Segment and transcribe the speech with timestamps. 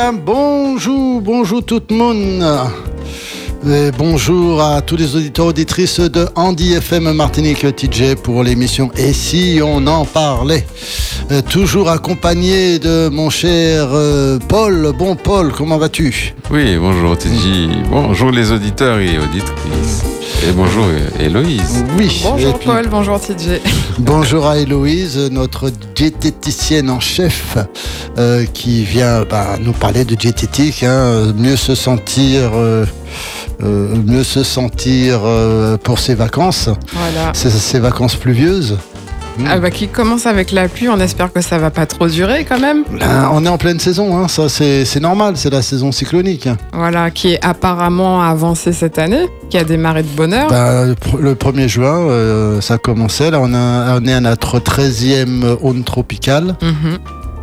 [0.00, 2.44] mesdames, bonjour, bonjour tout le monde.
[3.68, 9.12] Et bonjour à tous les auditeurs auditrices de Andy FM Martinique TJ pour l'émission Et
[9.12, 10.66] si on en parlait?
[11.30, 14.92] Euh, Toujours accompagné de mon cher euh, Paul.
[14.98, 16.34] Bon Paul, comment vas-tu?
[16.50, 20.19] Oui, bonjour TJ, bonjour les auditeurs et auditrices.
[20.42, 20.86] Et bonjour
[21.18, 21.84] Héloïse.
[21.98, 22.22] Oui.
[22.24, 23.60] Bonjour puis, Paul, bonjour TJ.
[23.98, 27.58] Bonjour à Héloïse, notre diététicienne en chef,
[28.18, 32.86] euh, qui vient bah, nous parler de diététique, hein, mieux se sentir, euh,
[33.62, 37.32] euh, mieux se sentir euh, pour ses vacances, Voilà.
[37.34, 38.78] ses, ses vacances pluvieuses.
[39.48, 42.44] Ah bah qui commence avec la pluie, on espère que ça va pas trop durer
[42.44, 42.84] quand même.
[42.98, 46.48] Là, on est en pleine saison, hein, ça c'est normal, c'est la saison cyclonique.
[46.72, 50.48] Voilà, qui est apparemment avancé cette année, qui a démarré de bonne heure.
[50.48, 54.20] Bah, le pr- le 1er juin, euh, ça commençait, là on, a, on est à
[54.20, 56.56] notre 13e onde tropicale.
[56.62, 56.98] Mhm.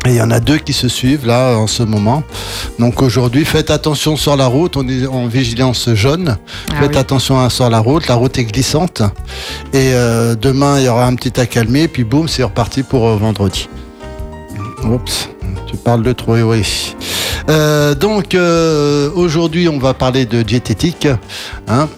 [0.08, 2.22] Il y en a deux qui se suivent là en ce moment.
[2.78, 4.78] Donc aujourd'hui, faites attention sur la route.
[4.78, 6.38] On est en vigilance jaune.
[6.70, 6.96] Ah faites oui.
[6.96, 8.06] attention hein, sur la route.
[8.08, 9.02] La route est glissante.
[9.74, 11.88] Et euh, demain, il y aura un petit accalmie.
[11.88, 13.68] Puis boum, c'est reparti pour euh, vendredi.
[14.84, 15.28] Oups,
[15.66, 16.94] tu parles de trop, oui.
[17.50, 18.34] Euh, donc
[19.14, 21.06] aujourd'hui, on va parler de diététique.
[21.68, 21.88] Hein.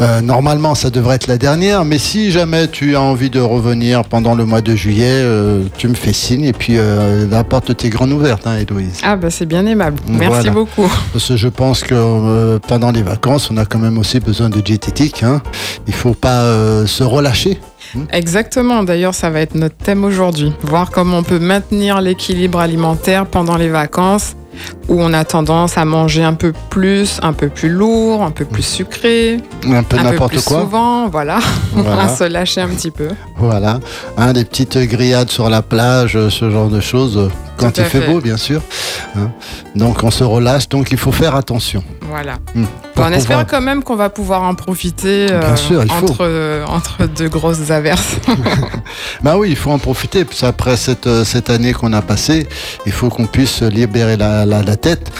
[0.00, 4.04] Euh, normalement, ça devrait être la dernière, mais si jamais tu as envie de revenir
[4.04, 7.76] pendant le mois de juillet, euh, tu me fais signe et puis euh, la porte
[7.76, 9.00] t'est grande ouverte, hein, Héloïse.
[9.02, 9.98] Ah bah c'est bien aimable.
[10.08, 10.50] Merci Voilà.
[10.50, 10.90] beaucoup.
[11.12, 14.60] Parce que je pense que pendant les vacances, on a quand même aussi besoin de
[14.60, 15.22] diététique.
[15.22, 15.42] Hein.
[15.86, 16.44] Il faut pas
[16.86, 17.58] se relâcher.
[18.12, 20.52] Exactement, d'ailleurs ça va être notre thème aujourd'hui.
[20.62, 24.34] Voir comment on peut maintenir l'équilibre alimentaire pendant les vacances
[24.88, 28.44] où on a tendance à manger un peu plus, un peu plus lourd, un peu
[28.44, 30.62] plus sucré, Un peu n'importe quoi.
[30.62, 31.38] souvent, voilà.
[31.72, 32.02] Voilà.
[32.04, 33.08] à se lâcher un petit peu.
[33.36, 33.80] Voilà.
[34.16, 37.30] Hein, des petites grillades sur la plage, ce genre de choses.
[37.60, 38.06] Quand il fait fait.
[38.06, 38.62] beau, bien sûr.
[39.16, 39.30] Hein.
[39.74, 41.82] Donc on se relâche, donc il faut faire attention.
[42.02, 42.34] Voilà.
[42.54, 42.64] Hmm.
[42.96, 46.06] Bon, on espère quand même qu'on va pouvoir en profiter euh, Bien sûr, il faut.
[46.10, 48.16] entre, euh, entre deux grosses averses.
[49.22, 50.24] Bah oui, il faut en profiter.
[50.42, 52.46] Après cette, euh, cette année qu'on a passée,
[52.86, 55.10] il faut qu'on puisse libérer la, la, la tête.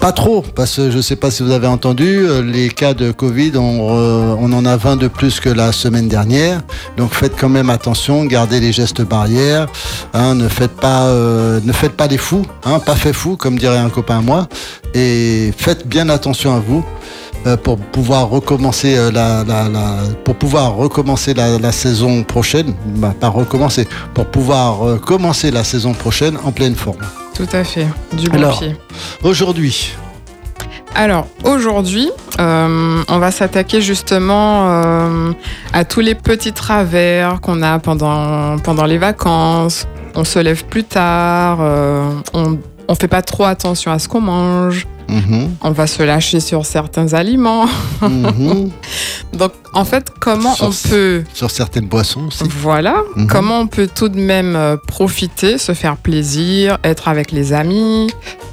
[0.00, 2.94] Pas trop, parce que je ne sais pas si vous avez entendu, euh, les cas
[2.94, 6.60] de Covid, on, euh, en a 20 de plus que la semaine dernière.
[6.96, 9.66] Donc faites quand même attention, gardez les gestes barrières.
[10.14, 13.58] hein, ne, faites pas, euh, ne faites pas les fous, hein, pas fait fou, comme
[13.58, 14.46] dirait un copain à moi.
[14.94, 16.84] Et faites bien attention à vous.
[17.62, 19.44] pour pouvoir recommencer la,
[20.24, 26.36] pour pouvoir recommencer la, saison prochaine, bah, pas recommencer, pour pouvoir commencer la saison prochaine
[26.44, 26.98] en pleine forme.
[27.38, 28.58] Tout à fait, du bon Alors.
[28.58, 28.74] pied.
[29.22, 29.94] Aujourd'hui,
[30.96, 32.10] Alors aujourd'hui,
[32.40, 35.30] euh, on va s'attaquer justement euh,
[35.72, 39.86] à tous les petits travers qu'on a pendant, pendant les vacances.
[40.16, 44.22] On se lève plus tard, euh, on on fait pas trop attention à ce qu'on
[44.22, 47.66] mange, mhm, on va se lâcher sur certains aliments.
[48.02, 48.70] mhm,
[49.38, 52.44] Donc en fait, comment Sur- on peut sur certaines boissons aussi.
[52.60, 53.26] Voilà, Mhm.
[53.26, 58.10] comment on peut tout de même euh, profiter, se faire plaisir, être avec les amis,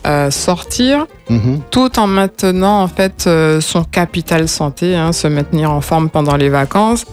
[0.08, 1.06] euh, sortir,
[1.72, 6.36] tout en maintenant en fait euh, son capital santé, hein, se maintenir en forme pendant
[6.36, 7.06] les vacances,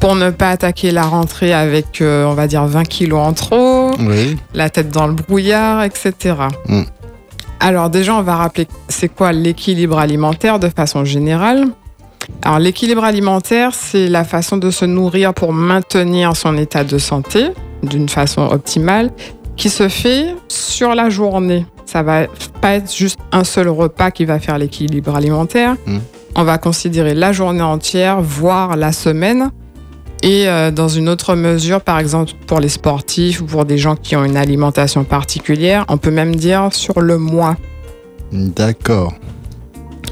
[0.00, 3.90] pour ne pas attaquer la rentrée avec, euh, on va dire, 20 kilos en trop,
[3.98, 4.36] Oui.
[4.54, 6.12] la tête dans le brouillard, etc.
[7.60, 11.66] Alors déjà, on va rappeler c'est quoi l'équilibre alimentaire de façon générale.
[12.42, 17.50] Alors l'équilibre alimentaire, c'est la façon de se nourrir pour maintenir son état de santé
[17.82, 19.10] d'une façon optimale,
[19.56, 21.66] qui se fait sur la journée.
[21.86, 22.26] Ça va
[22.60, 25.76] pas être juste un seul repas qui va faire l'équilibre alimentaire.
[25.86, 25.98] Mm.
[26.36, 29.50] On va considérer la journée entière, voire la semaine.
[30.22, 33.94] Et euh, dans une autre mesure, par exemple pour les sportifs ou pour des gens
[33.96, 37.56] qui ont une alimentation particulière, on peut même dire sur le mois.
[38.32, 39.14] D'accord.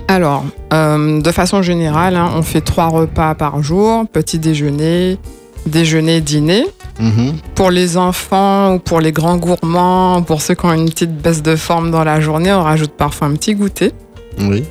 [0.08, 5.18] Alors, euh, de façon générale, hein, on fait trois repas par jour, petit déjeuner,
[5.66, 6.66] déjeuner, dîner.
[7.00, 11.14] Mhm, Pour les enfants ou pour les grands gourmands, pour ceux qui ont une petite
[11.14, 13.92] baisse de forme dans la journée, on rajoute parfois un petit goûter.
[14.38, 14.62] Oui.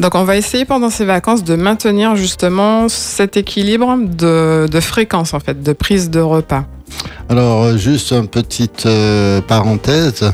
[0.00, 5.40] Donc on va essayer pendant ces vacances de maintenir justement cet équilibre de, fréquence en
[5.40, 6.64] fait, de prise de repas.
[7.28, 10.32] Alors, juste une petite euh, parenthèse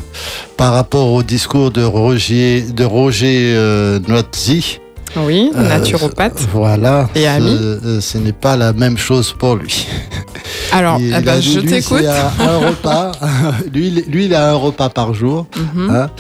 [0.57, 4.81] par rapport au discours de Roger, de euh.
[5.17, 6.41] Oui, Euh, naturopathe.
[6.53, 7.09] Voilà.
[7.15, 7.57] Et ami.
[7.57, 9.87] Ce, euh, ce n'est pas la même chose pour lui.
[10.73, 12.05] Alors, Il eh ben, je t'écoute.
[12.05, 13.13] Un, repas.
[13.73, 15.47] lui, il- lui, il a un repas par jour.
[15.75, 15.91] Mhm.
[15.91, 16.11] Hein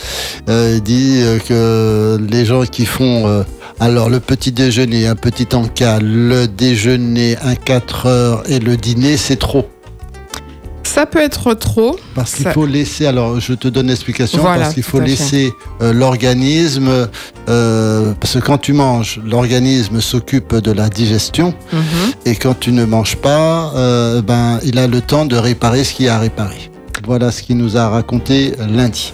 [0.48, 3.42] Euh, il dit euh, que les gens qui font euh,
[3.80, 9.16] alors le petit déjeuner, un petit encas, le déjeuner, un 4 heures et le dîner,
[9.16, 9.68] c'est trop.
[10.96, 11.98] Ça peut être trop.
[12.14, 15.52] Parce qu'il Ça- faut laisser, alors je te donne l'explication, Voilà, parce qu'il faut laisser
[15.82, 16.88] euh, l'organisme,
[17.50, 21.80] euh, parce que quand tu manges, l'organisme s'occupe de la digestion, Mhm.
[22.24, 25.92] et quand tu ne manges pas, euh, ben, il a le temps de réparer ce
[25.92, 26.70] qu'il y a à réparer.
[27.06, 29.12] Voilà ce qu'il nous a raconté lundi.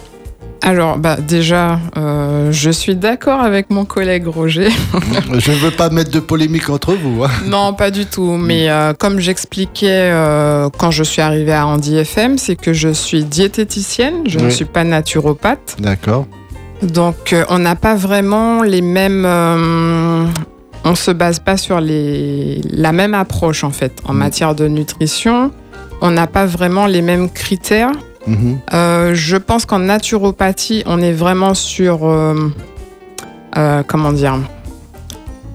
[0.65, 4.69] Alors, bah, déjà, euh, je suis d'accord avec mon collègue Roger.
[5.37, 7.21] je ne veux pas mettre de polémique entre vous.
[7.25, 7.29] hein.
[7.47, 8.37] non, pas du tout.
[8.37, 12.87] Mais euh, comme j'expliquais euh, quand je suis arrivée à Andy FM, c'est que je
[12.89, 15.75] suis diététicienne, je ne suis pas naturopathe.
[15.79, 16.27] D'accord.
[16.81, 19.25] Donc, on n'a pas vraiment les mêmes.
[20.85, 24.17] on se base pas sur les, la même approche en fait en Mm.
[24.17, 25.51] matière de nutrition.
[26.01, 27.91] On n'a pas vraiment les mêmes critères.
[28.73, 32.05] Euh, je pense qu'en naturopathie, on est vraiment sur.
[32.07, 32.49] euh,
[33.57, 34.37] euh, comment dire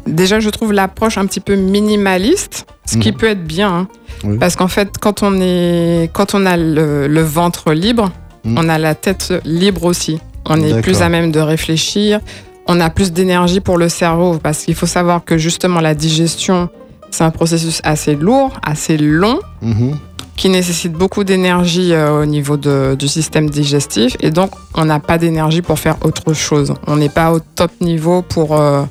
[0.07, 3.17] Déjà, je trouve l'approche un petit peu minimaliste, ce qui Mhm.
[3.19, 3.69] peut être bien.
[3.71, 3.89] hein.
[4.25, 4.39] Oui.
[4.39, 8.11] Parce qu'en fait, quand on, est, quand on a le, le ventre libre,
[8.45, 8.57] Mhm.
[8.59, 10.19] on a la tête libre aussi.
[10.47, 12.21] On est plus à même de réfléchir.
[12.67, 14.39] On a plus d'énergie pour le cerveau.
[14.43, 16.69] Parce qu'il faut savoir que justement, la digestion,
[17.11, 19.97] c'est un processus assez lourd, assez long Mhm.
[20.39, 25.01] Qui nécessite beaucoup d'énergie euh, au niveau de- du système digestif et donc on n'a
[25.01, 26.73] pas d'énergie pour faire autre chose.
[26.87, 28.85] On n'est pas au top niveau pour, euh,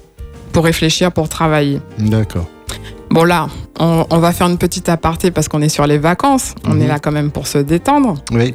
[0.52, 1.80] pour réfléchir, pour travailler.
[1.98, 2.46] D'accord.
[3.10, 3.48] Bon là,
[3.80, 6.82] on, on va faire une petite aparté parce qu'on est sur les vacances, on Mhm.
[6.82, 8.16] est là quand même pour se détendre.
[8.34, 8.54] Oui.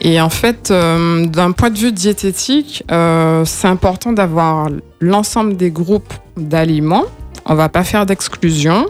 [0.00, 4.68] Et en fait, euh, d'un point de vue diététique, euh, c'est important d'avoir
[5.00, 7.04] l'ensemble des groupes d'aliments.
[7.46, 8.86] On va pas faire d'exclusion.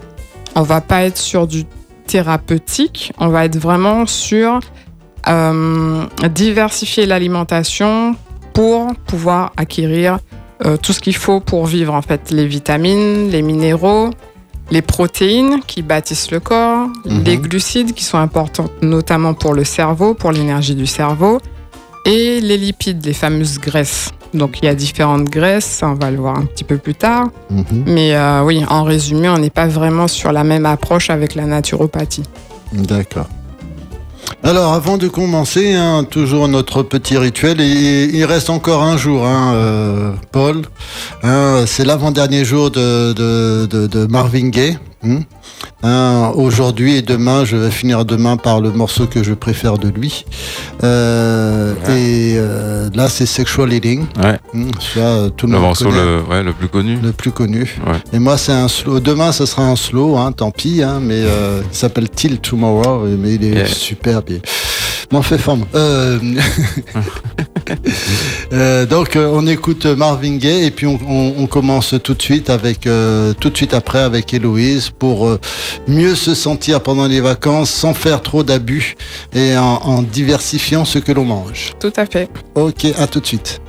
[0.55, 1.65] On va pas être sur du
[2.07, 3.13] thérapeutique.
[3.19, 4.61] On va être vraiment sur
[5.29, 8.15] euh, diversifier l'alimentation
[8.53, 10.19] pour pouvoir acquérir
[10.65, 11.95] euh, tout ce qu'il faut pour vivre.
[11.95, 14.11] En fait, les vitamines, les minéraux,
[14.71, 17.25] les protéines qui bâtissent le corps, Mhm.
[17.25, 21.41] les glucides qui sont importants notamment pour le cerveau, pour l'énergie du cerveau,
[22.07, 24.11] et les lipides, les fameuses graisses.
[24.35, 27.29] Donc il y a différentes graisses, on va le voir un petit peu plus tard.
[27.51, 27.85] Mhm.
[27.87, 31.47] Mais euh, oui, en résumé, on n'est pas vraiment sur la même approche avec la
[31.47, 32.25] naturopathie.
[32.73, 33.29] D'accord.
[34.43, 37.61] Alors, avant de commencer, hein, toujours notre petit rituel.
[37.61, 40.63] Et il reste encore un jour, hein, euh, Paul.
[41.23, 44.79] Hein, c'est l'avant-dernier jour de, de, de, de Marvin Gaye.
[45.83, 46.33] Hein.
[46.35, 50.25] Aujourd'hui et demain, je vais finir demain par le morceau que je préfère de lui.
[50.83, 52.01] Euh, Ouais.
[52.01, 54.07] Et euh, là, c'est Sexual Healing.
[54.23, 54.39] Ouais.
[54.99, 56.99] Hein, tout le morceau le, ouais, le plus connu.
[57.03, 57.77] le plus connu.
[58.13, 59.01] Et moi, c'est un slow.
[59.01, 63.07] Demain, ce sera un slow, hein, tant pis, hein, mais euh, il s'appelle Till Tomorrow,
[63.19, 63.67] mais il est Yeah.
[63.67, 64.31] superbe.
[65.13, 65.65] M'en fait forme.
[65.75, 66.19] Euh...
[68.53, 72.23] euh, donc, euh, on écoute Marvin Gaye et puis on, on- on commence tout de
[72.23, 75.39] suite avec, euh, tout de suite après avec Héloïse pour
[75.89, 78.97] mieux se sentir pendant les vacances sans faire trop d'abus
[79.35, 81.73] et en, en diversifiant ce que l'on mange.
[81.81, 82.29] Tout à fait.
[82.55, 83.61] Ok, à tout de suite.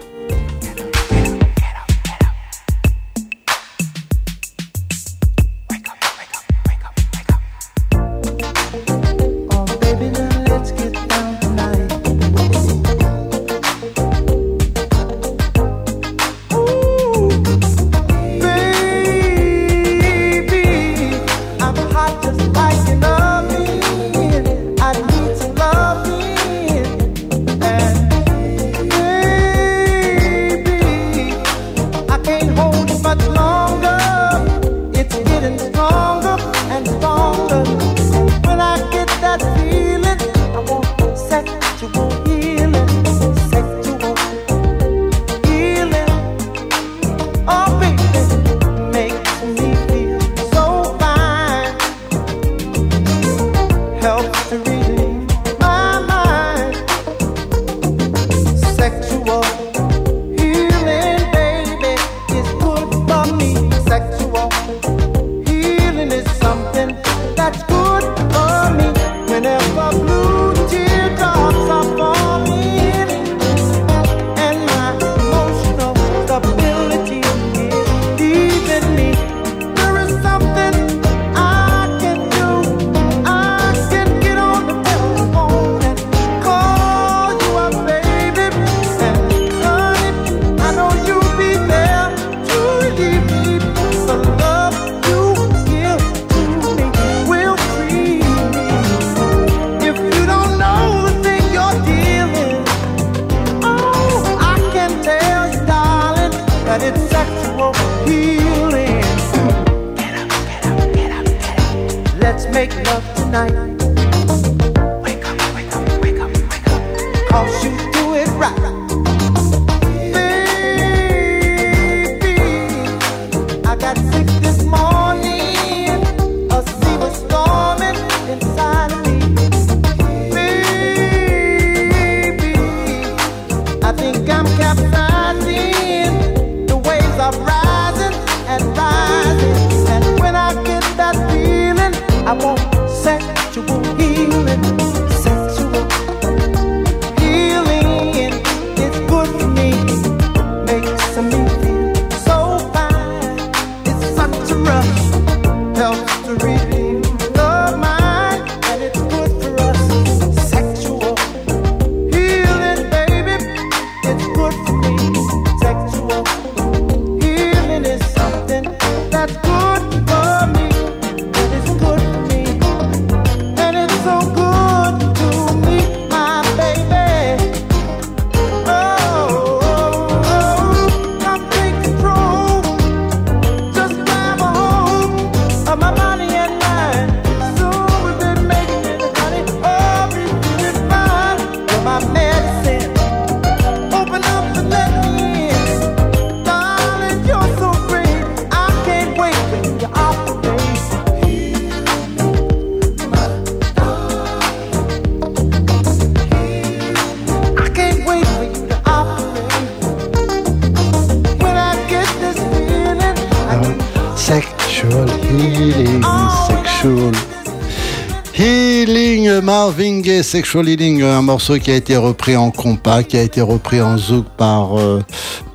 [220.03, 223.97] Sexual healing, un morceau qui a été repris en compas, qui a été repris en
[223.97, 225.01] zouk par euh,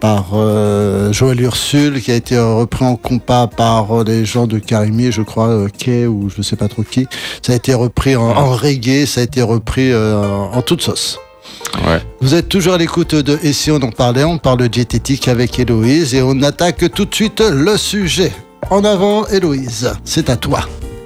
[0.01, 4.59] par euh, Joël Ursule, qui a été repris en compas par euh, les gens de
[4.59, 7.07] Carimier, je crois, Kay ou je sais pas trop qui.
[7.43, 11.19] Ça a été repris en, en reggae, ça a été repris en toute sauce.
[11.87, 12.01] Ouais.
[12.21, 15.29] Vous êtes toujours à l'écoute de Et si on en parlait On parle de diététique
[15.29, 18.33] avec Héloïse et on attaque tout de suite le sujet.
[18.71, 20.61] En avant, Héloïse, c'est à toi.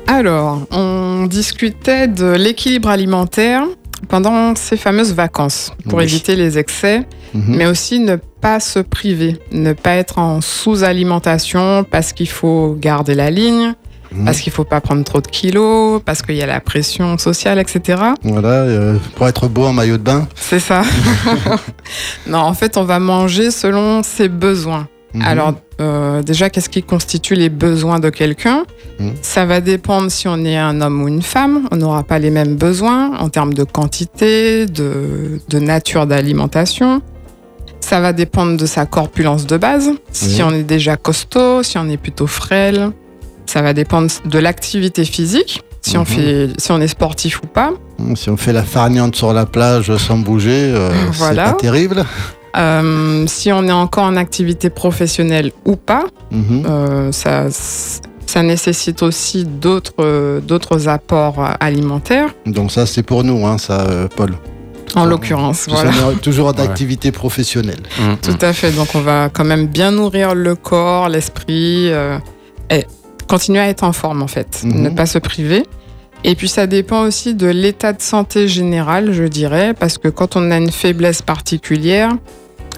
[0.06, 3.62] Alors, on discutait de l'équilibre alimentaire
[4.08, 6.04] pendant ces fameuses vacances pour Oui.
[6.04, 7.56] éviter les excès, Mhm.
[7.56, 13.14] mais aussi ne pas se priver, ne pas être en sous-alimentation parce qu'il faut garder
[13.14, 13.74] la ligne,
[14.12, 14.26] Mhm.
[14.26, 17.58] parce qu'il faut pas prendre trop de kilos, parce qu'il y a la pression sociale,
[17.58, 17.98] etc.
[18.22, 20.28] Voilà, euh, pour être beau en maillot de bain.
[20.36, 20.82] C'est ça.
[22.26, 24.86] non, en fait, on va manger selon ses besoins.
[25.14, 25.22] Mhm.
[25.22, 28.64] Alors, euh, déjà, qu'est-ce qui constitue les besoins de quelqu'un
[29.00, 29.12] Mhm.
[29.22, 31.68] Ça va dépendre si on est un homme ou une femme.
[31.72, 37.00] On n'aura pas les mêmes besoins en termes de quantité, de, de nature d'alimentation.
[37.80, 39.90] Ça va dépendre de sa corpulence de base.
[40.10, 42.90] Si on est déjà costaud, si on est plutôt frêle.
[43.46, 46.06] Ça va dépendre de l'activité physique, si, on Mhm.
[46.06, 47.72] fait, si on est sportif ou pas.
[48.16, 51.46] Si on fait la farniente sur la plage sans bouger, euh, Voilà.
[51.46, 52.04] c'est pas terrible.
[52.56, 56.04] Euh, si on est encore en activité professionnelle ou pas.
[56.30, 56.64] Mhm.
[56.68, 57.46] Euh, ça,
[58.26, 64.08] ça nécessite aussi d'autres d'autres apports alimentaires, Donc ça, c'est pour nous, hein, ça, euh,
[64.14, 64.34] Paul.
[64.94, 65.66] en l'occurrence.
[65.68, 65.90] Voilà.
[66.22, 67.80] toujours en activité professionnelle.
[67.98, 68.70] Mm, Tout à fait.
[68.72, 72.18] Donc, on va quand même bien nourrir le corps, l'esprit, euh,
[72.70, 72.86] et
[73.28, 74.62] continuer à être en forme, en fait.
[74.64, 74.82] Mhm.
[74.82, 75.64] Ne pas se priver.
[76.22, 80.36] Et puis, ça dépend aussi de l'état de santé général, je dirais, parce que quand
[80.36, 82.10] on a une faiblesse particulière,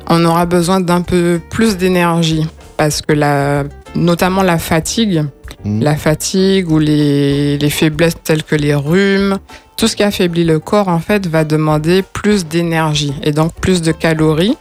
[0.09, 2.47] on aura besoin d'un peu plus d'énergie.
[2.77, 5.25] Parce que la, notamment la fatigue,
[5.65, 5.83] Mhm.
[5.83, 9.39] la fatigue ou les, les faiblesses telles que les rhumes,
[9.77, 13.83] tout ce qui affaiblit le corps en fait va demander plus d'énergie et donc plus
[13.83, 14.57] de calories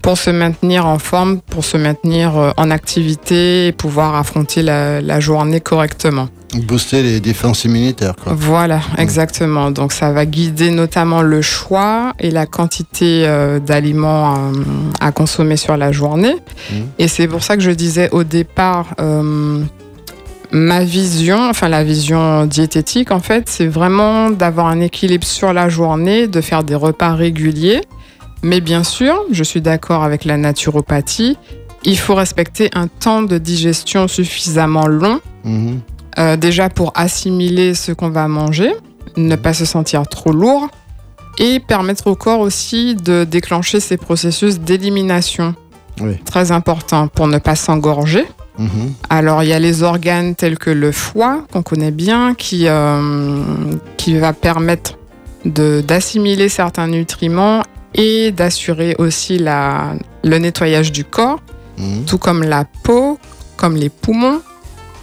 [0.00, 5.00] pour se maintenir en forme, pour se maintenir euh, en activité et pouvoir affronter la,
[5.02, 6.28] la journée correctement.
[6.54, 8.32] Booster les défenses immunitaires, quoi.
[8.34, 9.70] Voilà, exactement.
[9.70, 14.52] Donc ça va guider notamment le choix et la quantité euh, d'aliments euh,
[15.00, 16.36] à consommer sur la journée.
[16.72, 16.86] Mhm.
[16.98, 19.62] Et c'est pour ça que je disais au départ, euh,
[20.50, 25.68] ma vision, enfin la vision diététique en fait, c'est vraiment d'avoir un équilibre sur la
[25.68, 27.82] journée, de faire des repas réguliers.
[28.42, 31.36] Mais bien sûr, je suis d'accord avec la naturopathie,
[31.84, 35.80] il faut respecter un temps de digestion suffisamment long Mhm.
[36.18, 38.72] Euh, déjà pour assimiler ce qu'on va manger,
[39.16, 40.68] ne pas se sentir trop lourd
[41.38, 45.54] et permettre au corps aussi de déclencher ces processus d'élimination.
[46.00, 46.16] Oui.
[46.24, 48.24] Très important pour ne pas s'engorger.
[48.58, 48.92] Mhm.
[49.08, 53.42] Alors il y a les organes tels que le foie qu'on connaît bien qui, euh,
[53.96, 54.94] qui va permettre
[55.44, 57.62] d'assimiler certains nutriments
[57.94, 59.92] et d'assurer aussi la,
[60.24, 61.40] le nettoyage du corps
[61.78, 62.04] Mhm.
[62.06, 63.20] tout comme la peau,
[63.56, 64.40] comme les poumons.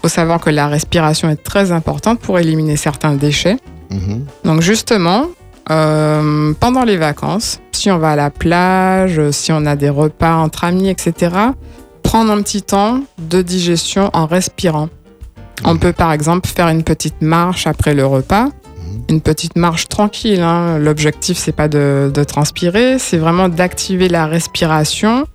[0.06, 3.58] Faut savoir que la respiration est très importante pour éliminer certains déchets.
[3.90, 4.24] Mhm.
[4.44, 5.26] Donc justement,
[5.72, 10.36] euh, pendant les vacances, si on va à la plage, si on a des repas
[10.36, 11.32] entre amis, etc.,
[12.04, 14.90] prendre un petit temps de digestion en respirant.
[15.64, 15.80] On Mhm.
[15.80, 18.50] peut par exemple faire une petite marche après le repas,
[19.10, 20.42] une petite marche tranquille.
[20.44, 20.78] hein.
[20.78, 25.26] L'objectif c'est pas de, de transpirer, c'est vraiment d'activer la respiration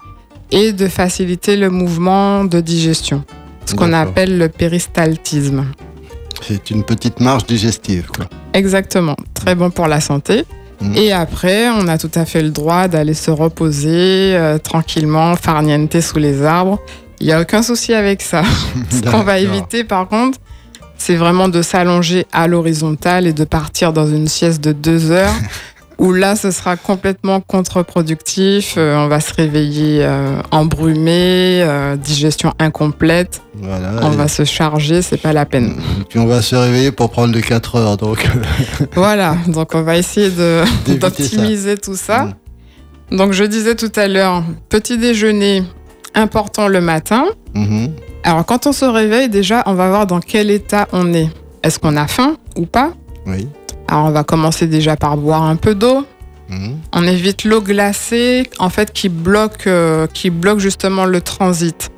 [0.52, 3.24] et de faciliter le mouvement de digestion,
[3.66, 5.66] ce qu'on appelle le péristaltisme.
[6.42, 8.08] C'est une petite marche digestive.
[8.14, 8.26] Quoi.
[8.52, 10.44] Exactement, très bon pour la santé.
[10.80, 10.96] Mhm.
[10.96, 16.00] Et après, on a tout à fait le droit d'aller se reposer euh, tranquillement, farniente
[16.00, 16.78] sous les arbres.
[17.20, 18.42] Il n'y a aucun souci avec ça.
[18.90, 20.38] Ce qu'on va éviter par contre,
[20.96, 25.34] c'est vraiment de s'allonger à l'horizontale et de partir dans une sieste de deux heures,
[26.00, 28.74] où là, ce sera complètement contre-productif.
[28.78, 33.42] Euh, on va se réveiller euh, embrumé, euh, digestion incomplète.
[33.54, 33.92] Voilà.
[34.02, 35.76] On Et- va se charger, c'est pas la peine.
[36.08, 37.96] Puis on va se réveiller pour prendre les 4 heures.
[37.98, 38.26] Donc,
[38.94, 40.30] Voilà, donc on va essayer
[40.86, 42.24] d'optimiser tout ça.
[43.10, 43.16] Mm.
[43.18, 45.62] Donc je disais tout à l'heure, petit déjeuner
[46.14, 47.24] important le matin.
[47.54, 47.90] Mhm.
[48.24, 51.28] Alors quand on se réveille, déjà, on va voir dans quel état on est.
[51.62, 52.92] Est-ce qu'on a faim ou pas?
[53.26, 53.46] Oui.
[53.90, 56.06] Alors on va commencer déjà par boire un peu d'eau.
[56.48, 56.78] Mhm.
[56.92, 61.90] On évite l'eau glacée, en fait, qui bloque, euh, qui bloque justement le transit.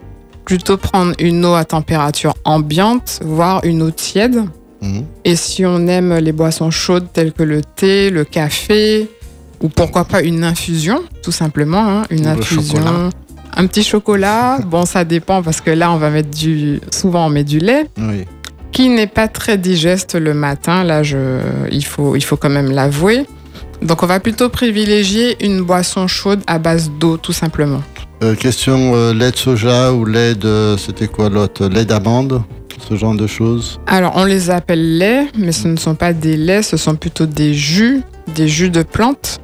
[0.44, 4.42] Plutôt prendre une eau à température ambiante, voire une eau tiède.
[4.80, 5.04] Mhm.
[5.24, 9.08] Et si on aime les boissons chaudes telles que le thé, le café,
[9.60, 12.78] ou pourquoi pas une infusion, tout simplement, hein, une le infusion.
[12.78, 13.10] chocolat.
[13.54, 17.28] Un petit chocolat, bon ça dépend parce que là on va mettre du, souvent on
[17.28, 18.24] met du lait, Oui.
[18.72, 20.82] Qui n'est pas très digeste le matin.
[20.82, 21.38] Là je,
[21.70, 23.26] il faut, il faut quand même l'avouer.
[23.82, 27.82] Donc on va plutôt privilégier une boisson chaude à base d'eau tout simplement.
[28.22, 30.76] Euh, question euh, lait de soja ou lait de.
[30.78, 32.42] C'était quoi l'autre Lait d'amande
[32.88, 33.80] Ce genre de choses?
[33.88, 37.26] Alors on les appelle laits, mais ce ne sont pas des laits, ce sont plutôt
[37.26, 38.02] des jus,
[38.36, 39.40] des jus de plantes.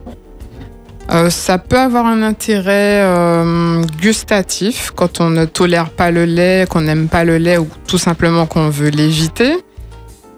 [1.11, 6.67] Euh, ça peut avoir un intérêt euh, gustatif quand on ne tolère pas le lait,
[6.69, 9.57] qu'on n'aime pas le lait ou tout simplement qu'on veut l'éviter.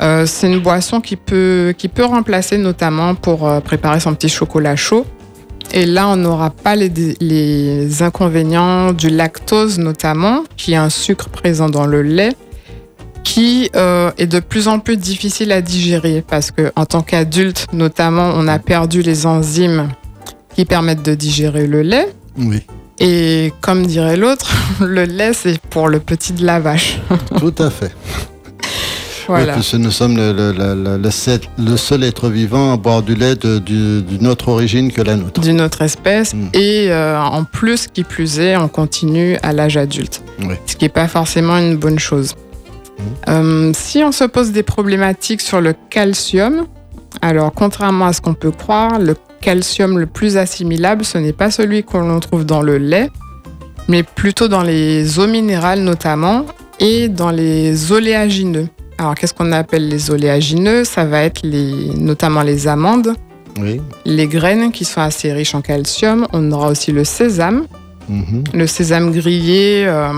[0.00, 4.76] Euh, c'est une boisson qui peut, qui peut remplacer notamment pour préparer son petit chocolat
[4.76, 5.06] chaud.
[5.72, 11.68] Et là, on n'aura pas les, inconvénients du lactose notamment, qui est un sucre présent
[11.68, 12.34] dans le lait
[13.22, 18.32] qui est de plus en plus difficile à digérer parce que en tant qu'adulte notamment
[18.34, 19.88] on a perdu les enzymes
[20.60, 22.60] qui permettent de digérer le lait Oui.
[22.98, 26.98] et comme dirait l'autre le lait c'est pour le petit de la vache
[27.38, 27.90] Tout à fait.
[29.26, 33.00] voilà Oui, puisque nous sommes le, le- le- le- le seul- être vivant à boire
[33.02, 35.40] du lait d'une autre origine que la nôtre.
[35.40, 36.48] d'une autre espèce Mm.
[36.52, 40.56] et euh, en plus qui plus est on continue à l'âge adulte Oui.
[40.66, 42.34] ce qui n'est pas forcément une bonne chose
[42.98, 43.02] Mm.
[43.30, 46.66] Euh, si on se pose des problématiques sur le calcium
[47.22, 51.50] alors contrairement à ce qu'on peut croire le calcium le plus assimilable ce n'est pas
[51.50, 53.10] celui qu'on trouve dans le lait
[53.88, 56.44] mais plutôt dans les eaux minérales notamment
[56.78, 58.68] et dans les oléagineux
[59.00, 60.84] alors qu'est-ce qu'on appelle les oléagineux?
[60.84, 63.14] Ça va être les, notamment les amandes
[63.58, 63.80] Oui.
[64.04, 66.26] les graines qui sont assez riches en calcium.
[66.34, 67.64] On aura aussi le sésame.
[68.10, 68.44] Mhm.
[68.52, 70.12] Le sésame grillé, euh,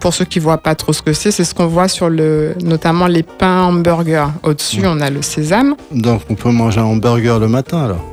[0.00, 2.54] pour ceux qui voient pas trop ce que c'est, c'est ce qu'on voit sur le,
[2.62, 4.26] notamment les pains hamburgers.
[4.42, 5.74] Au-dessus, on a le sésame.
[5.90, 8.04] Donc on peut manger un hamburger le matin alors?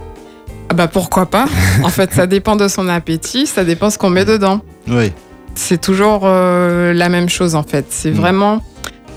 [0.76, 1.46] Bah pourquoi pas
[1.84, 4.62] En fait, ça dépend de son appétit, ça dépend ce qu'on met dedans.
[4.88, 5.12] Oui.
[5.56, 7.86] C'est toujours euh, la même chose en fait.
[7.90, 8.16] C'est Mm.
[8.16, 8.62] vraiment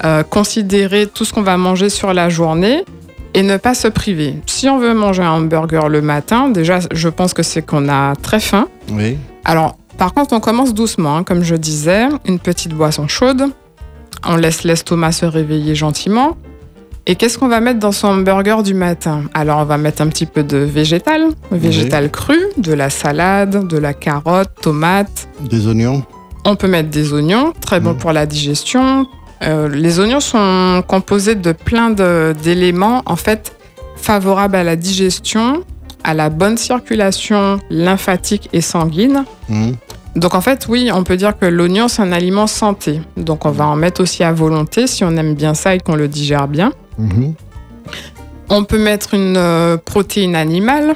[0.04, 2.84] euh, considérer tout ce qu'on va manger sur la journée
[3.34, 4.36] et ne pas se priver.
[4.46, 8.14] Si on veut manger un hamburger le matin, déjà, je pense que c'est qu'on a
[8.16, 8.66] très faim.
[8.90, 9.18] Oui.
[9.44, 13.44] Alors, par contre, on commence doucement, hein, comme je disais, une petite boisson chaude.
[14.26, 16.36] On laisse l'estomac se réveiller gentiment.
[17.10, 19.24] Et qu'est-ce qu'on va mettre dans son hamburger du matin?
[19.34, 23.78] Alors, on va mettre un petit peu de végétal, végétal cru, de la salade, de
[23.78, 25.26] la carotte, tomate.
[25.40, 26.04] Des oignons
[26.44, 27.98] On peut mettre des oignons, très bon Mhm.
[27.98, 29.08] pour la digestion.
[29.42, 33.56] Euh, les oignons sont composés de plein d'éléments, en fait,
[33.96, 35.64] favorables à la digestion,
[36.04, 39.24] à la bonne circulation lymphatique et sanguine.
[39.48, 39.74] Mhm.
[40.14, 43.00] Donc en fait, oui, on peut dire que l'oignon, c'est un aliment santé.
[43.16, 45.96] Donc on va en mettre aussi à volonté si on aime bien ça et qu'on
[45.96, 46.72] le digère bien.
[47.00, 47.34] Mhm.
[48.48, 50.94] On peut mettre une euh, protéine animale.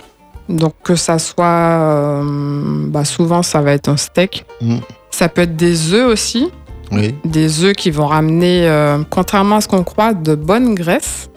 [0.48, 2.22] Donc que ça soit, euh,
[2.88, 4.44] bah, souvent ça va être un steak.
[4.60, 4.80] Mhm.
[5.10, 6.50] Ça peut être des œufs aussi.
[6.92, 7.14] Oui.
[7.24, 11.30] Des œufs qui vont ramener, euh, contrairement à ce qu'on croit, de bonnes graisses.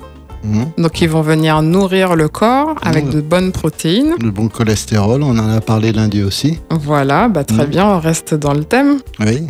[0.43, 0.71] Mhm.
[0.77, 4.15] Donc ils vont venir nourrir le corps avec de bonnes protéines.
[4.21, 6.60] Le bon cholestérol, on en a parlé lundi aussi.
[6.69, 8.99] Voilà, bah, très bien, on reste dans le thème.
[9.19, 9.47] Oui.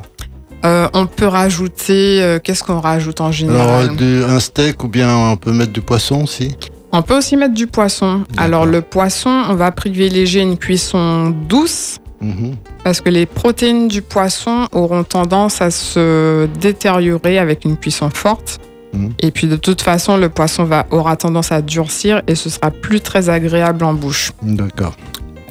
[0.65, 3.85] Euh, on peut rajouter, euh, qu'est-ce qu'on rajoute en général?
[3.85, 6.55] Alors, du- un steak ou bien on peut mettre du poisson aussi?
[6.91, 8.23] On peut aussi mettre du poisson.
[8.37, 12.55] Alors le poisson, on va privilégier une cuisson douce Mhm.
[12.83, 18.57] Parce que les protéines du poisson auront tendance à se détériorer avec une cuisson forte.
[18.91, 19.11] Mhm.
[19.19, 22.71] Et puis de toute façon, le poisson va, aura tendance à durcir et ce sera
[22.71, 24.31] plus très agréable en bouche.
[24.41, 24.95] D'accord.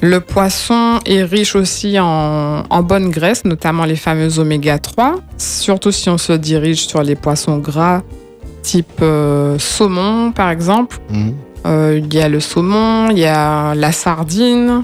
[0.01, 5.91] Le poisson est riche aussi en, en bonnes graisses, notamment les fameuses oméga 3, surtout
[5.91, 8.01] si on se dirige sur les poissons gras
[8.61, 10.97] type euh, saumon par exemple.
[11.09, 11.33] Mhm.
[11.65, 14.83] Euh, Il y a le saumon, il y a la sardine.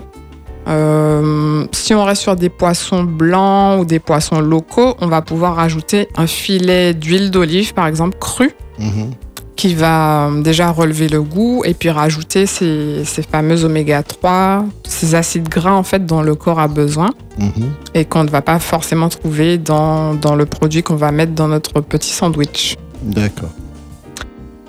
[0.68, 5.56] Euh, si on reste sur des poissons blancs ou des poissons locaux, on va pouvoir
[5.58, 9.12] rajouter un filet d'huile d'olive, par exemple, cru, Mhm.
[9.56, 14.66] Qui va euh, déjà relever le goût et puis rajouter ces, ces fameux oméga 3,
[14.84, 17.72] ces acides gras en fait dont le corps a besoin Mhm.
[17.96, 21.48] et qu'on ne va pas forcément trouver dans, dans le produit qu'on va mettre dans
[21.48, 22.78] notre petit sandwich.
[23.02, 23.50] D'accord.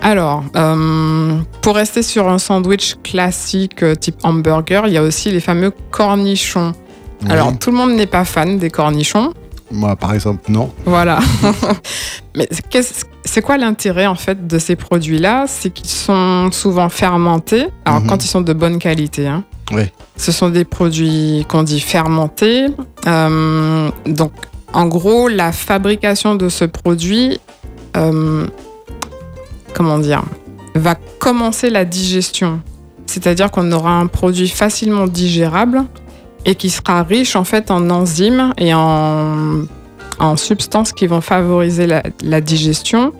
[0.01, 5.31] Alors, euh, pour rester sur un sandwich classique euh, type hamburger, il y a aussi
[5.31, 6.73] les fameux cornichons.
[7.29, 9.33] Alors, tout le monde n'est pas fan des cornichons.
[9.71, 10.71] Moi, par exemple, non.
[10.85, 11.21] Voilà.
[12.37, 15.47] Mais qu'est-ce- c'est quoi l'intérêt en fait de ces produits-là?
[15.49, 17.67] C'est qu'ils sont souvent fermentés.
[17.85, 18.07] Alors, Mhm.
[18.09, 19.27] quand ils sont de bonne qualité.
[19.27, 19.45] hein.
[19.73, 19.85] Oui.
[20.17, 22.67] Ce sont des produits qu'on dit fermentés.
[23.07, 24.33] Euh, donc,
[24.73, 27.41] en gros, la fabrication de ce produit,
[27.97, 28.47] euh,
[29.73, 30.23] comment dire,
[30.75, 32.61] va commencer la digestion.
[33.07, 35.85] C'est-à-dire qu'on aura un produit facilement digérable
[36.45, 39.63] et qui sera riche en fait en enzymes et en,
[40.19, 43.13] en substances qui vont favoriser la, la digestion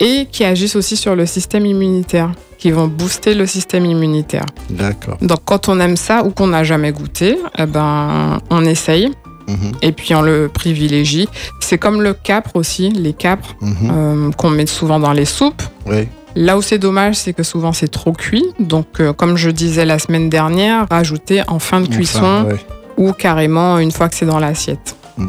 [0.00, 4.46] et qui agissent aussi sur le système immunitaire, qui vont booster le système immunitaire.
[4.70, 5.16] D'accord.
[5.20, 9.10] Donc quand on aime ça ou qu'on n'a jamais goûté, eh ben, on essaye
[9.48, 9.72] Mhm.
[9.82, 11.28] et puis on le privilégie.
[11.60, 13.74] C'est comme le capre aussi, les capres Mhm.
[13.90, 15.62] euh, qu'on met souvent dans les soupes.
[15.86, 16.06] Oui.
[16.36, 18.44] Là où c'est dommage, c'est que souvent c'est trop cuit.
[18.60, 22.56] Donc, euh, comme je disais la semaine dernière, rajouter en fin de cuisson ouais.
[22.96, 24.94] ou carrément une fois que c'est dans l'assiette.
[25.18, 25.26] Mm.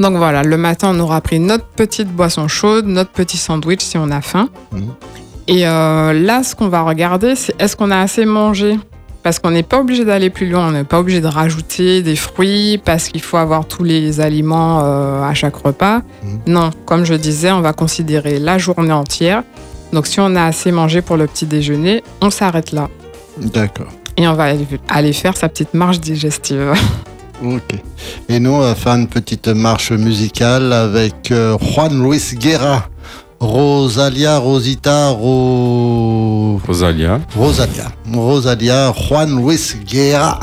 [0.00, 3.98] Donc voilà, le matin, on aura pris notre petite boisson chaude, notre petit sandwich si
[3.98, 4.48] on a faim.
[4.72, 4.78] Mm.
[5.46, 8.78] Et euh, là, ce qu'on va regarder, c'est est-ce qu'on a assez mangé?
[9.22, 12.16] Parce qu'on n'est pas obligé d'aller plus loin, on n'est pas obligé de rajouter des
[12.16, 15.98] fruits parce qu'il faut avoir tous les aliments euh, à chaque repas.
[15.98, 16.36] Mm.
[16.46, 19.42] Non, comme je disais, on va considérer la journée entière.
[19.92, 22.88] Donc si on a assez mangé pour le petit déjeuner, on s'arrête là.
[23.36, 23.88] D'accord.
[24.16, 24.54] Et on va
[24.88, 26.72] aller faire sa petite marche digestive.
[27.42, 27.74] Ok.
[28.28, 32.84] Et nous, on va faire une petite marche musicale avec euh, Juan Luis Guerra.
[33.40, 36.60] Rosalia, Rosita, Ro...
[36.66, 37.20] Rosalia.
[37.34, 37.90] Rosalia.
[38.12, 40.40] Rosalia, Juan Luis Guerra.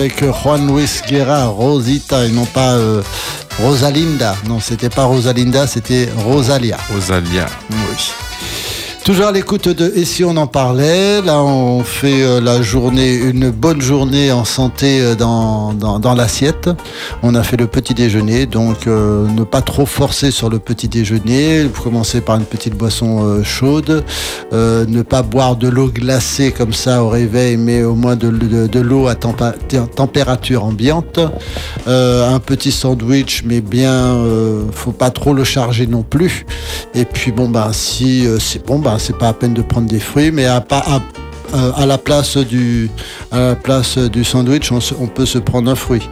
[0.00, 3.02] Avec euh, Juan Luis Guerra, Rosita et non pas euh,
[3.58, 4.34] Rosalinda.
[4.48, 6.78] Non, c'était pas Rosalinda, c'était Rosalia.
[6.90, 7.44] Rosalia.
[7.70, 8.12] Oui.
[9.04, 11.20] Toujours à l'écoute de Et si on en parlait?
[11.20, 16.14] Là, on fait euh, la journée, une bonne journée en santé euh, dans, dans, dans
[16.14, 16.70] l'assiette.
[17.22, 20.88] On a fait le petit déjeuner, donc euh, ne pas trop forcer sur le petit
[20.88, 21.64] déjeuner.
[21.64, 24.04] Vous commencez par une petite boisson euh, chaude.
[24.54, 28.80] Euh, ne pas boire de l'eau glacée comme ça au réveil, mais au moins de,
[28.80, 31.20] l'eau à température ambiante.
[31.86, 34.16] Un petit sandwich, mais bien,
[34.72, 36.46] faut pas trop le charger non plus.
[36.94, 40.00] Et puis bon bah si c'est bon bah c'est pas à peine de prendre des
[40.00, 40.64] fruits, mais à
[41.86, 42.90] la place du
[44.24, 46.08] sandwich, on peut se prendre un fruit.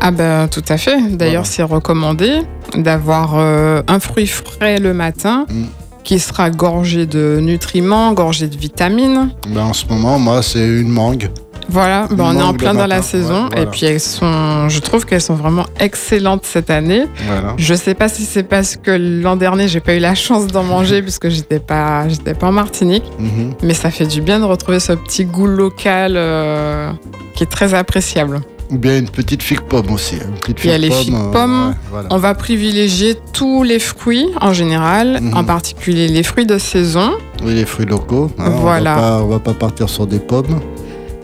[0.00, 0.96] Ah ben tout à fait.
[1.10, 1.44] D'ailleurs, Voilà.
[1.44, 2.40] c'est recommandé
[2.76, 5.64] d'avoir euh, un fruit frais le matin Mm.
[6.04, 9.30] qui sera gorgé de nutriments, gorgé de vitamines.
[9.48, 11.30] Ben, en ce moment, moi, c'est une mangue.
[11.68, 13.62] Voilà, ben, on est en plein le dans la saison ouais, voilà.
[13.62, 17.06] et puis elles sont, je trouve qu'elles sont vraiment excellentes cette année.
[17.26, 17.54] Voilà.
[17.56, 20.62] Je sais pas si c'est parce que l'an dernier j'ai pas eu la chance d'en
[20.62, 23.54] manger puisque j'étais pas, j'étais pas en Martinique, Mhm.
[23.64, 26.92] mais ça fait du bien de retrouver ce petit goût local euh,
[27.34, 28.42] qui est très appréciable.
[28.70, 30.16] Ou bien une petite figue pomme aussi.
[30.16, 31.68] Une petite Il y a les figues euh, pommes.
[31.68, 32.08] ouais, voilà.
[32.10, 35.36] On va privilégier tous les fruits en général, Mhm.
[35.36, 37.12] en particulier les fruits de saison.
[37.44, 38.30] Oui, les fruits locaux.
[38.38, 38.96] hein, Voilà.
[38.96, 40.60] On va, pas, on va pas partir sur des pommes.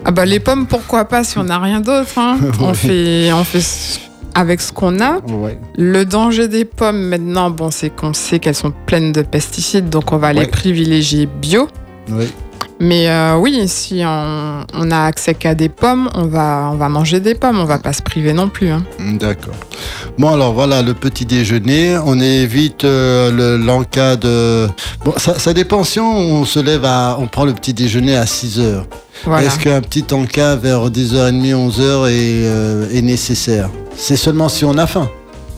[0.05, 2.17] Ah bah les pommes, pourquoi pas si on n'a rien d'autre.
[2.17, 2.37] hein.
[2.61, 3.99] On fait, on fait
[4.35, 5.19] avec ce qu'on a.
[5.29, 5.59] Ouais.
[5.77, 10.11] Le danger des pommes maintenant, bon, c'est qu'on sait qu'elles sont pleines de pesticides, donc
[10.11, 11.67] on va les privilégier bio.
[12.09, 12.25] Oui.
[12.79, 16.89] Mais euh, oui, si on, on a accès qu'à des pommes, on va, on va
[16.89, 18.69] manger des pommes, on va pas se priver non plus.
[18.69, 18.83] hein.
[19.19, 19.53] D'accord.
[20.17, 21.97] Bon, alors voilà, le petit déjeuner.
[22.05, 24.67] On évite euh, le- l'encas de.
[25.05, 27.15] Bon, ça, ça dépend si on se lève à.
[27.19, 28.85] On prend le petit déjeuner à 6 heures.
[29.23, 29.45] Voilà.
[29.47, 33.69] Est-ce qu'un petit encas vers 10h30, 11h est, euh, est nécessaire?
[33.95, 35.09] C'est seulement si on a faim.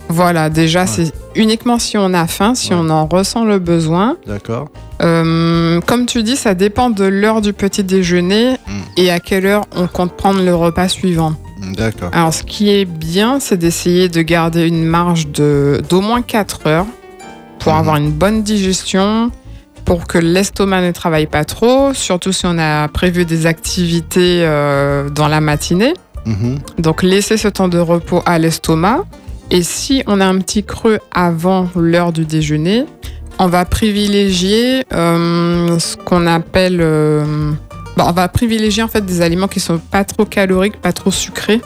[0.09, 0.87] Voilà, déjà, Ouais.
[0.87, 2.79] c'est uniquement si on a faim, si Ouais.
[2.79, 4.17] on en ressent le besoin.
[4.27, 4.67] D'accord
[5.01, 8.79] Euh, comme tu dis, ça dépend de l'heure du petit déjeuner Mm.
[8.97, 11.33] et à quelle heure on compte prendre le repas suivant.
[11.75, 12.09] D'accord.
[12.13, 16.85] Alors, ce qui est bien, c'est d'essayer de garder une marge d'au moins 4 heures
[17.59, 17.79] pour Mhm.
[17.79, 19.31] avoir une bonne digestion,
[19.83, 25.09] pour que l'estomac ne travaille pas trop, surtout si on a prévu des activités euh,
[25.09, 25.93] dans la matinée.
[26.25, 26.59] Mhm.
[26.79, 29.03] Donc, laisser ce temps de repos à l'estomac.
[29.51, 32.85] Et si on a un petit creux avant l'heure du déjeuner,
[33.39, 36.79] on va privilégier euh, ce qu'on appelle.
[36.81, 37.51] euh,
[37.97, 41.11] bah, on va privilégier en fait des aliments qui sont pas trop caloriques, pas trop
[41.11, 41.61] sucrés.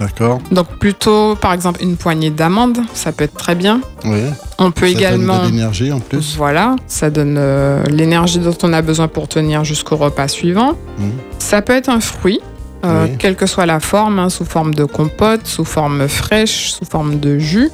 [0.00, 0.40] D'accord.
[0.50, 3.80] Donc plutôt, par exemple, une poignée d'amandes, ça peut être très bien.
[4.04, 4.22] Oui.
[4.58, 6.34] On peut Ça également, donne de l'énergie en plus.
[6.36, 10.72] voilà, ça donne euh, l'énergie dont on a besoin pour tenir jusqu'au repas suivant.
[10.98, 11.12] Mhm.
[11.38, 12.40] Ça peut être un fruit,
[12.84, 13.16] euh, Oui.
[13.18, 17.18] quelle que soit la forme, hein, sous forme de compote, sous forme fraîche, sous forme
[17.18, 17.70] de jus.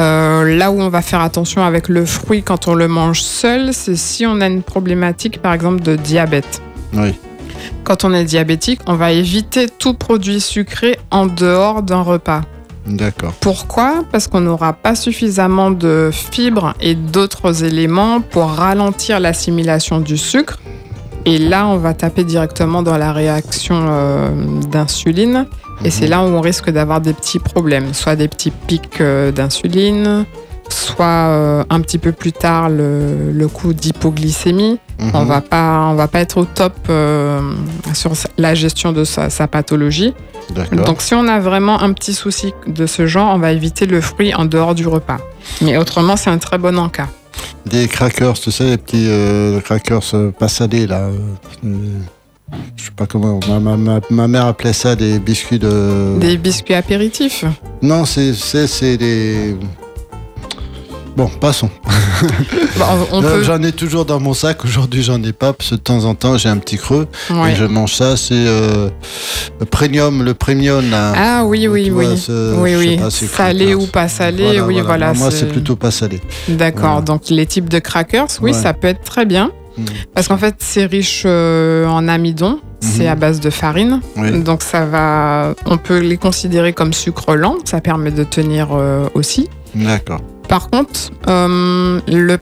[0.00, 3.74] Euh, là où on va faire attention avec le fruit quand on le mange seul,
[3.74, 6.62] c'est si on a une problématique, par exemple, de diabète.
[6.94, 7.14] Oui.
[7.82, 12.42] Quand on est diabétique, on va éviter tout produit sucré en dehors d'un repas.
[12.86, 13.32] D'accord.
[13.40, 14.04] Pourquoi?
[14.12, 20.58] Parce qu'on n'aura pas suffisamment de fibres et d'autres éléments pour ralentir l'assimilation du sucre.
[21.28, 24.30] Et là, on va taper directement dans la réaction euh,
[24.70, 25.46] d'insuline.
[25.84, 26.10] Et c'est Mhm.
[26.10, 30.24] là où on risque d'avoir des petits problèmes, soit des petits pics euh, d'insuline,
[30.70, 34.78] soit euh, un petit peu plus tard le, le coup d'hypoglycémie.
[35.00, 35.10] Mhm.
[35.14, 36.72] On va pas, on va pas être au top
[37.94, 40.14] sur la gestion de sa- sa pathologie.
[40.72, 44.00] Donc si on a vraiment un petit souci de ce genre, on va éviter le
[44.00, 45.18] fruit en dehors du repas.
[45.60, 47.08] Mais autrement, c'est un très bon encas.
[47.66, 51.10] Des crackers, tu sais, les petits euh, crackers euh, pas salés là.
[51.64, 51.98] euh,
[52.76, 53.38] je sais pas comment.
[53.48, 56.18] Ma, ma, ma, ma mère appelait ça des biscuits de.
[56.18, 57.44] Des biscuits apéritifs.
[57.82, 59.56] Non, c'est c'est c'est des.
[61.18, 61.68] Bon, passons.
[62.78, 63.42] Bon, on Euh, peut.
[63.42, 64.64] J'en ai toujours dans mon sac.
[64.64, 67.52] Aujourd'hui, j'en ai pas parce que de temps en temps, j'ai un petit creux ouais.
[67.52, 68.16] et je mange ça.
[68.16, 68.88] C'est euh,
[69.58, 71.12] le premium, le premium là.
[71.16, 72.06] Ah oui, oui, oui.
[72.56, 75.12] oui, pas, c'est Salé ou pas salé, oui, voilà.
[75.12, 76.20] Moi, c'est plutôt pas salé.
[76.48, 76.80] D'accord.
[76.82, 77.00] Voilà.
[77.00, 78.56] Donc les types de crackers, oui, Ouais.
[78.56, 79.50] ça peut être très bien.
[79.76, 79.84] Mm.
[80.14, 82.60] Parce qu'en fait, c'est riche euh, en amidon.
[82.80, 83.10] C'est Mhm.
[83.10, 84.00] à base de farine.
[84.16, 84.40] Oui.
[84.42, 85.54] Donc ça va.
[85.66, 87.56] On peut les considérer comme sucre lent.
[87.64, 89.48] Ça permet de tenir euh, aussi.
[89.74, 90.20] D'accord.
[90.48, 92.38] Par contre, euh, le,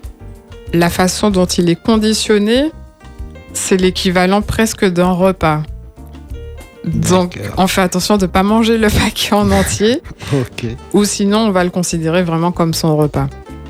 [0.72, 2.70] la façon dont il est conditionné,
[3.52, 5.62] c'est l'équivalent presque d'un repas.
[6.84, 10.02] Donc, on fait attention de ne pas manger le paquet en entier,
[10.92, 13.26] ou sinon, on va le considérer vraiment comme son repas.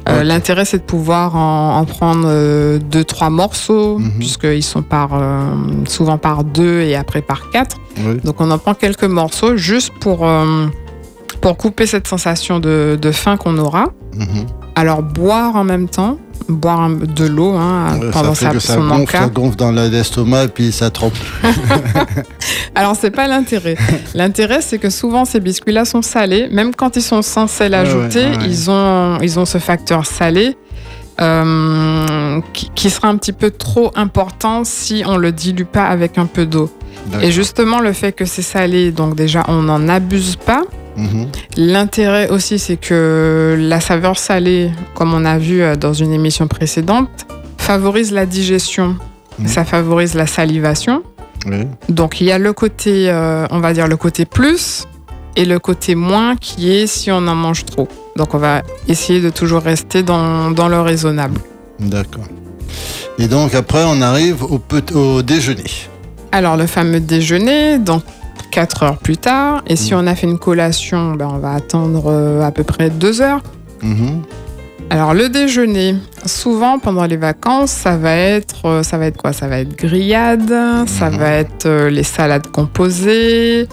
[0.08, 0.22] Euh.
[0.22, 4.12] L'intérêt, c'est de pouvoir en, en prendre euh, deux, trois morceaux, Mhm.
[4.18, 5.40] puisqu'ils sont par, euh,
[5.88, 7.76] souvent par deux et après par quatre.
[7.98, 8.18] Oui.
[8.22, 10.24] Donc on en prend quelques morceaux juste pour,
[11.40, 13.86] pour couper cette sensation de, de faim qu'on aura.
[14.14, 14.46] Mhm.
[14.74, 16.18] Alors boire en même temps,
[16.48, 19.56] boire de l'eau hein, Ouais, pendant ça fait sa, que ça son gonfle, ça gonfle
[19.56, 21.14] dans l'estomac et puis ça trempe.
[22.74, 23.76] Alors c'est pas l'intérêt.
[24.14, 28.20] L'intérêt c'est que souvent ces biscuits-là sont salés, même quand ils sont sans sel ajouté,
[28.26, 28.44] ouais, ouais.
[28.46, 30.56] ils ont ils ont ce facteur salé.
[31.18, 36.18] euh, qui, qui sera un petit peu trop important si on le dilue pas avec
[36.18, 36.70] un peu d'eau.
[37.22, 40.62] Et justement, le fait que c'est salé, donc déjà, on n'en abuse pas.
[40.96, 41.28] Mhm.
[41.56, 46.46] L'intérêt aussi, c'est que la saveur salée, comme on a vu euh, dans une émission
[46.48, 47.26] précédente,
[47.58, 48.96] favorise la digestion.
[49.38, 49.46] Mhm.
[49.46, 51.02] Ça favorise la salivation.
[51.46, 51.66] Oui.
[51.88, 54.84] Donc il y a le côté, euh, on va dire le côté plus
[55.36, 57.88] et le côté moins qui est si on en mange trop.
[58.16, 61.38] Donc on va essayer de toujours rester dans, dans le raisonnable.
[61.78, 62.24] D'accord.
[63.18, 64.60] Et donc après, on arrive au,
[64.94, 65.70] au déjeuner.
[66.32, 68.02] Alors le fameux déjeuner, donc
[68.50, 69.62] 4 heures plus tard.
[69.66, 70.00] Et si Mhm.
[70.00, 73.42] on a fait une collation, ben, on va attendre euh, à peu près 2 heures.
[73.82, 74.22] Mhm.
[74.88, 79.32] Alors le déjeuner, souvent pendant les vacances, ça va être, euh, ça va être quoi?
[79.32, 80.48] Ça va être grillade,
[80.86, 81.16] ça Mhm.
[81.18, 83.66] va être euh, les salades composées.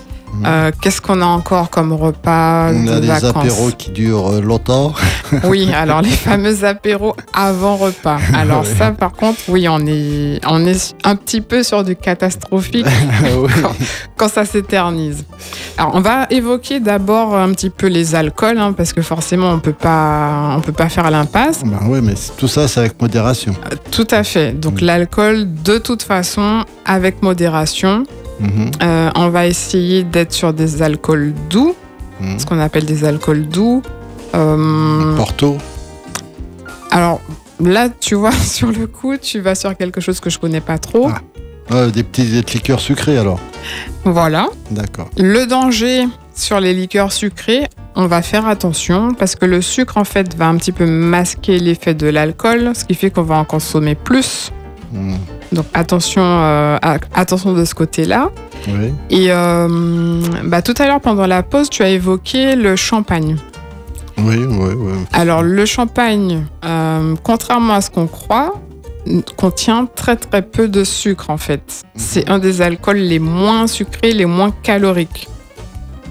[0.46, 4.34] Euh, Qu'est-ce qu'on a encore comme repas on a de des vacances apéros qui durent
[4.34, 4.94] euh, longtemps.
[5.46, 8.18] Oui, alors les fameux apéros avant repas.
[8.34, 8.76] Alors Ouais.
[8.78, 12.86] ça, par contre, oui, on est, on est un petit peu sur du catastrophique
[13.38, 13.50] Oui.
[14.18, 15.26] quand ça s'éternise.
[15.78, 19.60] Alors, on va évoquer d'abord un petit peu les alcools, hein, parce que forcément, on
[19.60, 21.62] peut pas, on peut pas faire l'impasse.
[21.64, 23.54] Ben oui, mais tout ça, c'est avec modération.
[23.92, 24.52] Tout à fait.
[24.54, 24.86] Donc, Mm.
[24.86, 28.04] l'alcool, de toute façon, avec modération.
[28.82, 31.76] Euh, on va essayer d'être sur des alcools doux,
[32.20, 32.40] Mhm.
[32.40, 33.82] ce qu'on appelle des alcools doux.
[34.36, 35.58] Euh, Porto.
[36.92, 37.22] alors
[37.60, 40.78] là, tu vois, sur le coup, tu vas sur quelque chose que je connais pas
[40.78, 41.10] trop.
[41.10, 41.22] Ah.
[41.74, 43.40] Ouais, des petits des liqueurs sucrées alors.
[44.04, 44.48] Voilà.
[44.72, 45.10] D'accord.
[45.18, 46.04] Le danger
[46.36, 50.48] sur les liqueurs sucrées, on va faire attention parce que le sucre en fait va
[50.50, 54.52] un petit peu masquer l'effet de l'alcool, ce qui fait qu'on va en consommer plus.
[54.92, 55.16] Mhm.
[55.54, 58.30] Donc attention, euh, à- attention de ce côté-là.
[58.68, 58.94] Oui.
[59.10, 63.38] Et euh, bah, tout à l'heure pendant la pause, tu as évoqué le champagne.
[64.18, 64.94] Oui, oui, oui.
[65.12, 68.54] Alors le champagne, euh, contrairement à ce qu'on croit,
[69.36, 71.84] contient très très peu de sucre en fait.
[71.96, 75.28] C'est un des alcools les moins sucrés, les moins caloriques.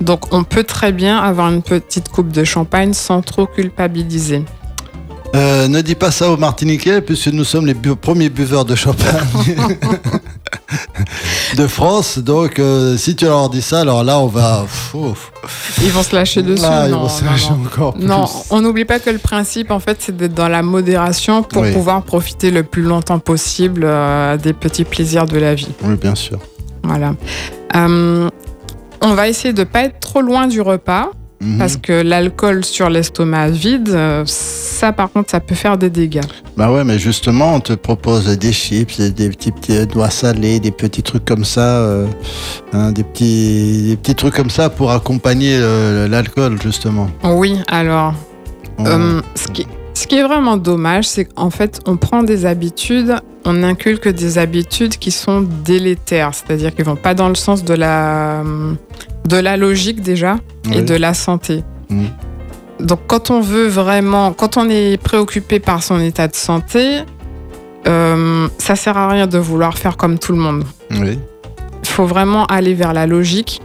[0.01, 4.45] Donc on peut très bien avoir une petite coupe de champagne sans trop culpabiliser.
[5.35, 8.75] Euh, ne dis pas ça aux Martiniquais, puisque nous sommes les bu- premiers buveurs de
[8.75, 9.17] champagne
[11.57, 12.19] de France.
[12.19, 14.65] Donc, euh, si tu leur dis ça, alors là, on va.
[14.95, 15.33] Ouf.
[15.83, 16.63] Ils vont se lâcher dessus.
[16.63, 17.63] Là, ils non, vont se lâcher non.
[17.67, 18.05] encore plus.
[18.05, 21.63] Non, on n'oublie pas que le principe, en fait, c'est d'être dans la modération pour
[21.63, 21.73] Oui.
[21.73, 25.69] pouvoir profiter le plus longtemps possible euh, des petits plaisirs de la vie.
[25.83, 26.39] Oui, bien sûr.
[26.83, 27.15] Voilà.
[27.75, 28.29] Euh,
[29.01, 31.11] on va essayer de pas être trop loin du repas
[31.43, 31.59] Mhm.
[31.59, 36.21] parce que l'alcool sur l'estomac vide, euh, ça par contre, ça peut faire des dégâts.
[36.57, 40.71] Bah ouais, mais justement, on te propose des chips, des petits, petits doigts salés, des
[40.71, 42.07] petits trucs comme ça, euh,
[42.73, 47.11] hein, des, petits, des petits trucs comme ça pour accompagner euh, l'alcool, justement.
[47.25, 48.15] Oui, alors,
[48.79, 52.47] On- euh, ce, qui, ce qui est vraiment dommage, c'est qu'en fait, on prend des
[52.47, 53.15] habitudes,
[53.45, 57.75] on inculque des habitudes qui sont délétères, c'est-à-dire qui vont pas dans le sens de
[57.75, 58.43] la,
[59.25, 60.37] de la logique déjà
[60.73, 61.65] et de la santé.
[61.91, 62.09] Mhm.
[62.81, 67.01] Donc quand on veut vraiment, quand on est préoccupé par son état de santé,
[67.87, 70.65] euh, ça sert à rien de vouloir faire comme tout le monde.
[70.91, 71.19] Oui.
[71.83, 73.61] Il faut vraiment aller vers la logique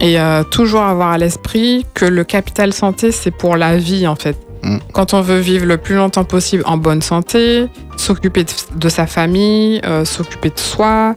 [0.00, 4.16] et euh, toujours avoir à l'esprit que le capital santé, c'est pour la vie en
[4.16, 4.36] fait.
[4.62, 4.78] Mm.
[4.92, 9.06] Quand on veut vivre le plus longtemps possible en bonne santé, s'occuper de, de sa
[9.06, 11.14] famille, euh, s'occuper de soi,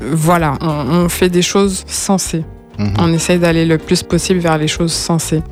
[0.00, 2.44] voilà, on, on fait des choses sensées.
[2.82, 2.94] Mhm.
[2.98, 5.42] On essaye d'aller le plus possible vers les choses sensées.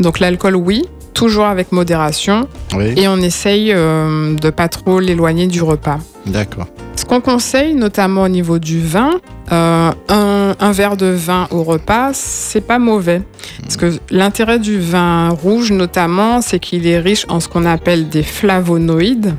[0.00, 0.84] Donc l'alcool, oui,
[1.14, 5.98] toujours avec modération, Oui, et on essaye euh, de pas trop l'éloigner du repas.
[6.26, 6.66] d'accord.
[6.96, 9.10] Ce qu'on conseille, notamment au niveau du vin,
[9.52, 13.22] euh, un, un verre de vin au repas, c'est pas mauvais.
[13.62, 18.08] Parce que l'intérêt du vin rouge, notamment, c'est qu'il est riche en ce qu'on appelle
[18.08, 19.34] des flavonoïdes,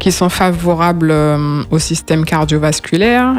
[0.00, 3.36] qui sont favorables euh, au système cardiovasculaire,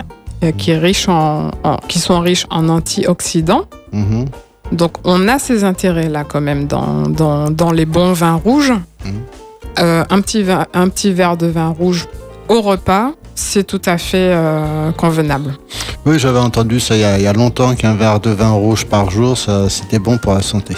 [0.51, 3.65] qui, est riche en, en- qui sont riches en antioxydants.
[3.91, 4.25] Mhm.
[4.71, 8.73] Donc on a ces intérêts-là quand même dans, dans, dans les bons vins rouges.
[9.05, 9.13] Mhm.
[9.79, 12.07] Euh, un, petit vin- un petit verre de vin rouge
[12.49, 15.55] au repas, c'est tout à fait euh, convenable.
[16.05, 18.51] Oui, j'avais entendu ça il y a, il y a longtemps qu'un verre de vin
[18.51, 19.37] rouge par jour,
[19.69, 20.75] c'était bon pour la santé.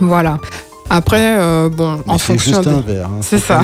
[0.00, 0.38] Voilà.
[0.90, 2.74] Après, euh, bon, Mais en c'est fonction juste de...
[2.74, 3.06] un verre.
[3.06, 3.62] hein, C'est ça.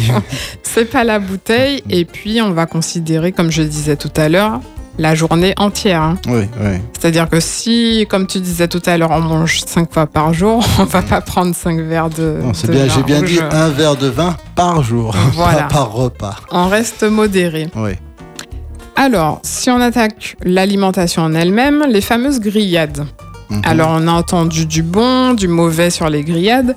[0.62, 1.82] C'est pas la bouteille.
[1.90, 4.60] Et puis, on va considérer, comme je disais tout à l'heure,
[4.98, 6.02] la journée entière.
[6.02, 6.18] hein.
[6.28, 6.76] Oui, oui.
[6.98, 10.64] C'est-à-dire que si, comme tu disais tout à l'heure, on mange cinq fois par jour,
[10.78, 12.38] on va pas prendre cinq verres de.
[12.42, 13.28] Non, de bien, vin j'ai bien rouge.
[13.30, 15.62] dit un verre de vin par jour, Voilà.
[15.62, 16.36] pas par repas.
[16.50, 17.68] On reste modéré.
[17.76, 17.92] Oui.
[18.96, 23.06] Alors, si on attaque l'alimentation en elle-même, les fameuses grillades.
[23.48, 23.62] Mhm.
[23.64, 26.76] Alors, on a entendu du bon, du mauvais sur les grillades.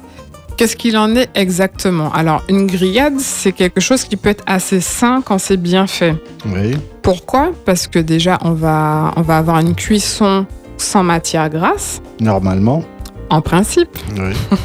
[0.58, 2.14] Qu'est-ce qu'il en est exactement?
[2.14, 6.16] Alors, une grillade, c'est quelque chose qui peut être assez sain quand c'est bien fait.
[6.46, 6.78] Oui.
[7.06, 10.48] Pourquoi Parce que déjà, on va, on va avoir une cuisson
[10.78, 12.84] sans matière grasse, Normalement.
[13.30, 13.98] en principe.
[14.18, 14.34] Oui.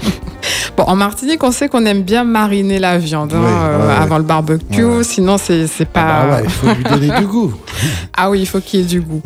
[0.76, 3.86] Bon, en Martinique, on sait qu'on aime bien mariner la viande hein, Oui, euh, ouais,
[3.88, 3.92] ouais.
[4.00, 6.00] avant le barbecue, Ouais, sinon c'est c'est pas...
[6.22, 7.52] Ah bah ouais, il faut lui donner du goût.
[8.16, 9.20] Ah oui, il faut qu'il y ait du goût.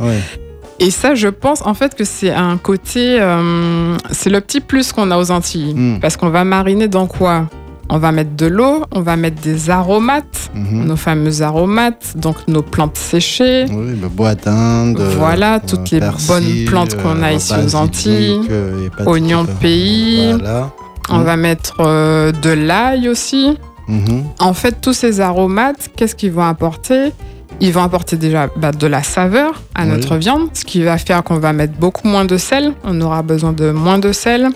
[0.80, 4.92] Et ça, je pense en fait que c'est un côté, euh, c'est le petit plus
[4.92, 5.74] qu'on a aux Antilles.
[5.74, 6.00] Mm.
[6.00, 7.46] Parce qu'on va mariner dans quoi?
[7.90, 10.84] On va mettre de l'eau, on va mettre des aromates, Mhm.
[10.86, 13.66] nos fameux aromates, donc nos plantes séchées.
[13.70, 15.00] Oui, le bois d'Inde.
[15.18, 18.40] Voilà, euh, toutes les persil, bonnes plantes qu'on a euh, ici aux Antilles.
[18.50, 20.32] euh, Oignons de euh, pays.
[20.32, 20.70] Voilà.
[21.10, 21.24] On Mm.
[21.24, 23.58] va mettre euh, de l'ail aussi.
[23.88, 24.24] Mhm.
[24.40, 27.12] En fait, tous ces aromates, qu'est-ce qu'ils vont apporter?
[27.60, 29.88] Ils vont apporter déjà bah, de la saveur à Oui.
[29.90, 32.72] notre viande, ce qui va faire qu'on va mettre beaucoup moins de sel.
[32.82, 34.48] On aura besoin de moins de sel.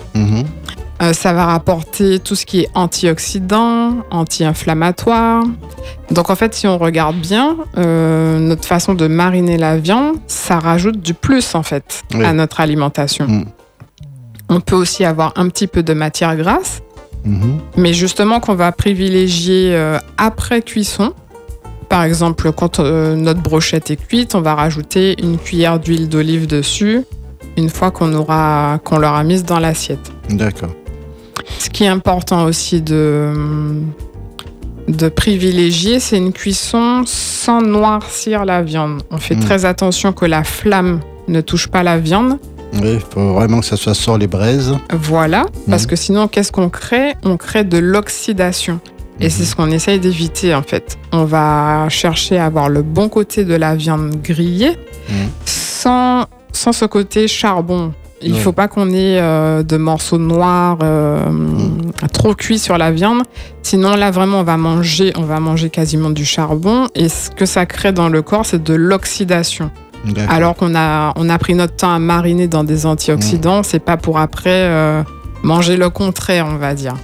[1.01, 5.43] Euh, ça va rapporter tout ce qui est antioxydant, anti-inflammatoire.
[6.11, 10.59] Donc en fait, si on regarde bien, euh, notre façon de mariner la viande, ça
[10.59, 12.25] rajoute du plus en fait Oui.
[12.25, 13.27] à notre alimentation.
[13.27, 13.45] Mm.
[14.49, 16.81] On peut aussi avoir un petit peu de matière grasse,
[17.25, 17.59] Mhm.
[17.77, 21.13] mais justement qu'on va privilégier euh, après cuisson.
[21.87, 27.03] Par exemple, quand notre brochette est cuite, on va rajouter une cuillère d'huile d'olive dessus
[27.57, 30.11] une fois qu'on aura qu'on l'aura mise dans l'assiette.
[30.29, 30.69] D'accord.
[31.57, 33.33] Ce qui est important aussi de,
[34.87, 39.01] de privilégier, c'est une cuisson sans noircir la viande.
[39.11, 39.39] On fait Mm.
[39.41, 42.37] très attention que la flamme ne touche pas la viande.
[42.73, 44.75] Oui, il faut vraiment que ça soit sur les braises.
[44.93, 45.89] Voilà, parce Mhm.
[45.89, 47.13] que sinon, qu'est-ce qu'on crée?
[47.23, 48.79] On crée de l'oxydation.
[49.21, 50.97] Et c'est ce qu'on essaye d'éviter en fait.
[51.11, 54.77] On va chercher à avoir le bon côté de la viande grillée
[55.45, 57.91] sans, sans ce côté charbon.
[58.21, 61.91] Il ne faut pas qu'on ait euh, de morceaux noirs euh, Mhm.
[62.13, 63.23] trop cuits sur la viande.
[63.63, 66.87] Sinon, là, vraiment, on va manger, on va manger quasiment du charbon.
[66.95, 69.71] Et ce que ça crée dans le corps, c'est de l'oxydation.
[70.29, 73.97] Alors qu'on a, on a pris notre temps à mariner dans des antioxydants, c'est pas
[73.97, 75.03] pour après euh,
[75.43, 76.95] manger le contraire, on va dire.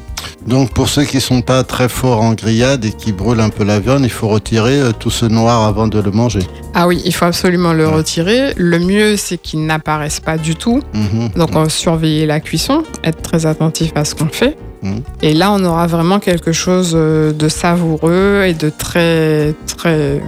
[0.48, 3.64] Donc pour ceux qui sont pas très forts en grillade et qui brûlent un peu
[3.64, 6.42] la viande, il faut retirer euh, tout ce noir avant de le manger.
[6.76, 7.96] Ah oui, il faut absolument le Ouais.
[7.96, 8.54] retirer.
[8.56, 10.82] Le mieux, c'est qu'il n'apparaisse pas du tout.
[10.94, 11.30] Mhm.
[11.36, 14.56] Donc, on va surveiller la cuisson, être très attentif à ce qu'on fait.
[14.84, 15.02] Mhm.
[15.24, 20.22] Et là, on aura vraiment quelque chose euh, de savoureux et de très, très,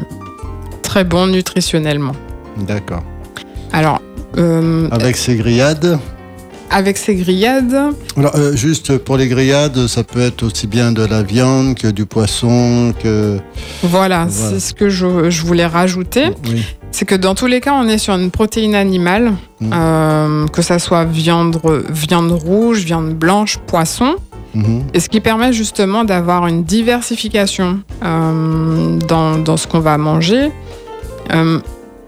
[0.81, 2.13] très bon nutritionnellement.
[2.67, 3.03] D'accord.
[3.71, 4.01] Alors,
[4.39, 5.99] euh, Avec ces grillades.
[6.69, 11.05] Avec ces grillades, Alors euh, juste pour les grillades, ça peut être aussi bien de
[11.05, 13.37] la viande que du poisson que.
[13.83, 14.29] voilà, Voilà.
[14.29, 16.25] c'est ce que je, je voulais rajouter.
[16.49, 16.65] Oui.
[16.91, 19.71] C'est que dans tous les cas, on est sur une protéine animale, Mhm.
[19.73, 21.57] euh, que ça soit viande,
[21.89, 24.15] viande rouge, viande blanche, poisson.
[24.53, 24.83] Mhm.
[24.93, 30.51] Et ce qui permet justement d'avoir une diversification euh, dans, dans ce qu'on va manger.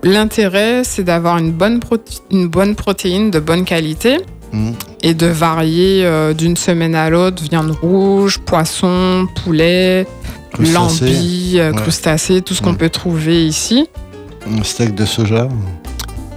[0.01, 1.79] L'intérêt, c'est d'avoir une, bonne
[2.31, 4.17] une bonne protéine de bonne qualité
[4.51, 4.73] Mhm.
[5.03, 10.07] et de varier euh, d'une semaine à l'autre viande rouge, poisson, poulet,
[10.53, 10.73] Crustacés,
[11.05, 11.81] lambis, euh, Ouais.
[11.81, 13.87] crustacés, tout ce qu'on peut trouver ici.
[14.47, 15.47] un steak de soja.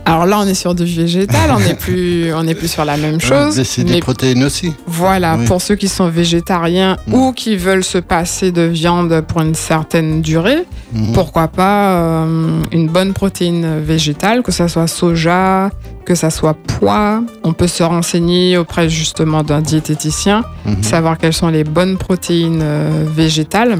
[0.05, 3.20] Alors là, on est sur du végétal, on n'est plus, on plus sur la même
[3.20, 3.57] chose.
[3.57, 4.72] Mais c'est mais des protéines aussi.
[4.86, 5.46] Voilà, Oui.
[5.46, 7.14] pour ceux qui sont végétariens Mm.
[7.14, 11.12] ou qui veulent se passer de viande pour une certaine durée, Mhm.
[11.12, 15.70] pourquoi pas euh, une bonne protéine végétale, que ça soit soja,
[16.05, 17.22] que ça soit pois.
[17.44, 20.82] On peut se renseigner auprès justement d'un diététicien, Mhm.
[20.82, 23.78] savoir quelles sont les bonnes protéines euh, végétales.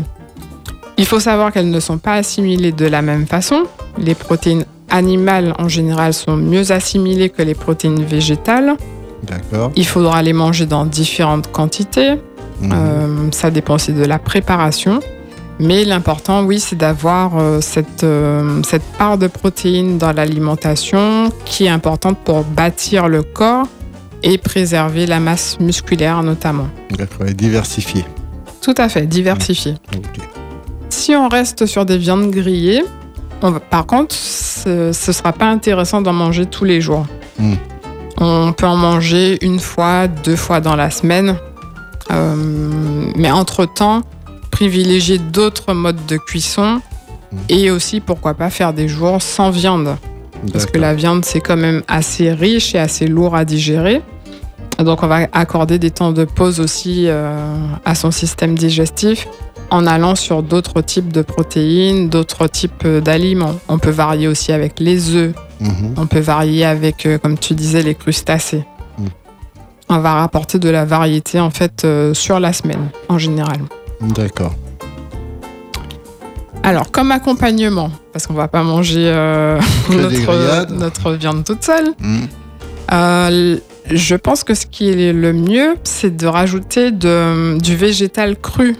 [0.99, 3.65] Il faut savoir qu'elles ne sont pas assimilées de la même façon.
[3.99, 8.77] Les protéines animales en général sont mieux assimilées que les protéines végétales.
[9.25, 9.73] D'accord.
[9.75, 12.13] Il faudra les manger dans différentes quantités.
[12.61, 12.73] Mhm.
[12.73, 15.01] Euh, ça dépend aussi de la préparation.
[15.59, 21.65] Mais l'important, oui, c'est d'avoir euh, cette, euh, cette part de protéines dans l'alimentation qui
[21.67, 23.67] est importante pour bâtir le corps
[24.23, 26.69] et préserver la masse musculaire notamment.
[26.97, 27.27] D'accord.
[27.27, 28.05] Et diversifié.
[28.61, 29.75] Tout à fait, diversifié.
[29.97, 30.21] Ok.
[30.89, 32.85] Si on reste sur des viandes grillées,
[33.43, 37.07] on va- par contre, ce ne sera pas intéressant d'en manger tous les jours.
[37.39, 37.55] Mm.
[38.19, 41.37] On peut en manger une fois, deux fois dans la semaine.
[42.11, 42.35] Euh,
[43.17, 44.03] mais entre-temps,
[44.51, 46.81] privilégier d'autres modes de cuisson
[47.49, 49.97] Et aussi, pourquoi pas faire des jours sans viande.
[50.53, 54.03] Parce que la viande, c'est quand même assez riche et assez lourd à digérer.
[54.79, 57.35] Donc, on va accorder des temps de pause aussi euh,
[57.85, 59.29] à son système digestif
[59.73, 63.55] en allant sur d'autres types de protéines, d'autres types d'aliments.
[63.69, 65.95] On peut varier aussi avec les œufs, Mhm.
[65.97, 68.65] on peut varier avec, euh, comme tu disais, les crustacés.
[68.99, 69.07] Mm.
[69.89, 73.61] On va rapporter de la variété en fait euh, sur la semaine en général.
[74.01, 74.55] D'accord.
[76.63, 79.59] Alors, comme accompagnement, parce qu'on va pas manger euh,
[79.91, 82.29] notre, viande toute seule, Mhm.
[82.93, 83.57] euh,
[83.91, 88.77] je pense que ce qui est le mieux, c'est de rajouter de- du végétal cru.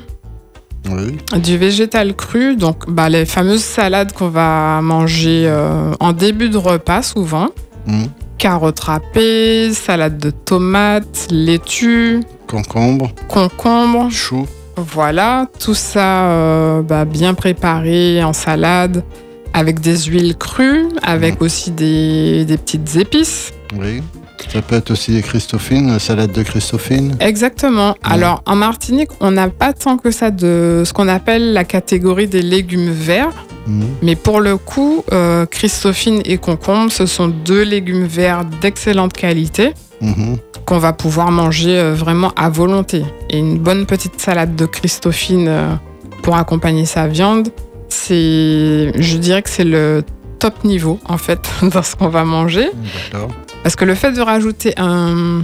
[0.91, 1.17] Oui.
[1.41, 6.57] Du végétal cru, donc bah, les fameuses salades qu'on va manger euh, en début de
[6.59, 7.49] repas souvent.
[7.87, 8.09] Mhm.
[8.39, 14.11] Carottes râpées, salade de tomates, laitue, Concombre, concombre.
[14.11, 14.47] chou.
[14.77, 19.05] Voilà, tout ça euh, bah, bien préparé en salade,
[19.53, 23.53] avec des huiles crues, avec aussi des, des petites épices.
[23.79, 24.03] Oui.
[24.51, 27.17] Ça peut être aussi des Christophines, salade de Christophine.
[27.21, 27.95] Exactement.
[28.03, 32.27] Alors, en Martinique, on n'a pas tant que ça de ce qu'on appelle la catégorie
[32.27, 33.33] des légumes verts.
[33.67, 33.85] Mhm.
[34.03, 39.73] Mais pour le coup, euh, Christophine et concombre, ce sont deux légumes verts d'excellente qualité
[40.01, 40.39] Mhm.
[40.67, 43.05] qu'on va pouvoir manger euh, vraiment à volonté.
[43.31, 45.75] Et une bonne petite salade de Christophine euh,
[46.23, 47.49] pour accompagner sa viande,
[47.89, 50.03] c'est, je dirais que c'est le
[50.39, 52.69] top niveau en fait dans ce qu'on va manger.
[53.13, 53.31] D'accord.
[53.63, 55.43] Parce que le fait de rajouter un,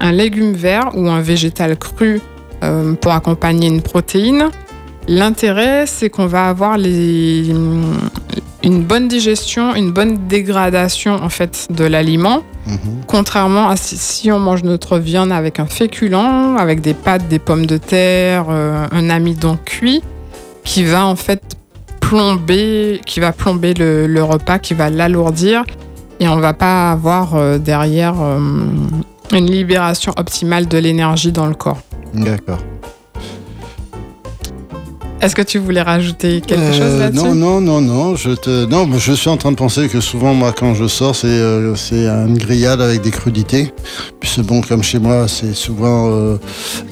[0.00, 2.20] un légume vert ou un végétal cru
[2.62, 4.50] euh, pour accompagner une protéine,
[5.08, 7.48] l'intérêt c'est qu'on va avoir les,
[8.62, 12.78] une bonne digestion, une bonne dégradation en fait de l'aliment, Mhm.
[13.08, 17.40] contrairement à si, si on mange notre viande avec un féculent, avec des pâtes, des
[17.40, 20.00] pommes de terre, euh, un amidon cuit,
[20.62, 21.42] qui va en fait
[21.98, 25.64] plomber, qui va plomber le, le repas, qui va l'alourdir,
[26.22, 28.38] et on va pas avoir euh, derrière euh,
[29.32, 31.80] une libération optimale de l'énergie dans le corps.
[32.14, 32.60] D'accord.
[35.22, 38.16] Est-ce que tu voulais rajouter quelque Euh, chose là-dessus Non, non, non, non.
[38.16, 41.14] Je te, non, je suis en train de penser que souvent, moi, quand je sors,
[41.14, 43.72] c'est euh, c'est une grillade avec des crudités.
[44.18, 46.10] Puis c'est bon, comme chez moi, c'est souvent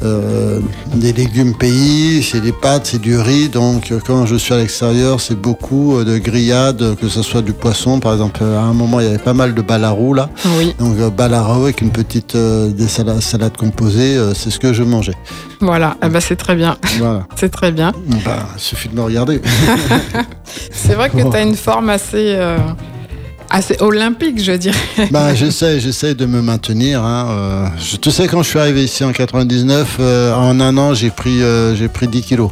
[0.03, 0.61] euh,
[0.95, 3.49] des légumes pays, c'est des pâtes, c'est du riz.
[3.49, 7.99] Donc, quand je suis à l'extérieur, c'est beaucoup de grillades, que ce soit du poisson.
[8.01, 10.31] Par exemple, à un moment, il y avait pas mal de balarou là.
[10.59, 15.15] Oui, Donc, balarou avec une petite des salades, salades composées, c'est ce que je mangeais.
[15.61, 17.27] voilà, Eh ben, c'est très bien, Voilà.
[17.37, 17.93] c'est très bien.
[18.25, 19.41] Bah, il suffit de me regarder.
[20.73, 22.59] C'est vrai que tu as une forme assez, euh,
[23.49, 24.77] assez olympique, je dirais.
[25.11, 27.03] Bah, j'essaie, j'essaie de me maintenir.
[27.03, 27.27] Hein.
[27.31, 30.95] euh, je, tu sais, quand je suis arrivé ici en 99, euh, en un an,
[30.95, 31.41] j'ai pris,
[31.75, 32.51] j'ai pris 10 kilos.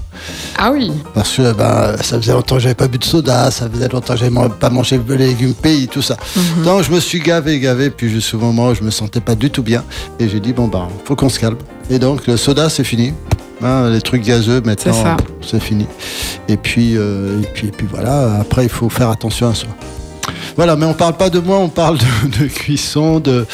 [0.56, 3.68] Ah oui, Parce que bah, ça faisait longtemps que j'avais pas bu de soda, ça
[3.70, 6.16] faisait longtemps que j'avais pas mangé de légumes pays, tout ça.
[6.36, 6.64] Mhm.
[6.64, 9.50] Donc je me suis gavé, gavé, puis jusqu'au moment où je me sentais pas du
[9.50, 9.84] tout bien.
[10.18, 11.56] Et j'ai dit, bon, bah, faut qu'on se calme.
[11.90, 13.14] Et donc, le soda, c'est fini.
[13.62, 15.16] Hein, les trucs gazeux, maintenant, C'est ça.
[15.40, 15.86] c'est fini.
[16.48, 19.70] Et puis, euh, et puis, et puis voilà, après, il faut faire attention à soi.
[20.56, 23.46] Voilà, mais on parle pas de moi, on parle de, de cuisson, de,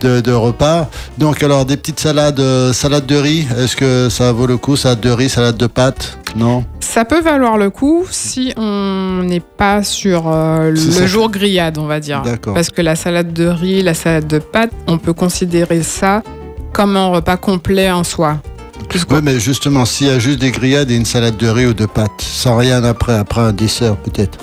[0.00, 0.88] de, de repas.
[1.16, 4.76] Donc, alors, des petites salades, euh, salade de riz, est-ce que ça vaut le coup
[4.76, 6.18] Salade de riz, salade de pâtes?
[6.36, 6.64] Non?
[6.80, 11.78] Ça peut valoir le coup si on n'est pas sur euh, le ça- jour grillade,
[11.78, 12.22] on va dire.
[12.22, 12.54] D'accord.
[12.54, 16.22] Parce que la salade de riz, la salade de pâtes, on peut considérer ça
[16.72, 18.38] comme un repas complet en soi.
[18.94, 21.74] Oui, mais justement, s'il y a juste des grillades et une salade de riz ou
[21.74, 24.38] de pâtes, sans rien après, après un dessert peut-être.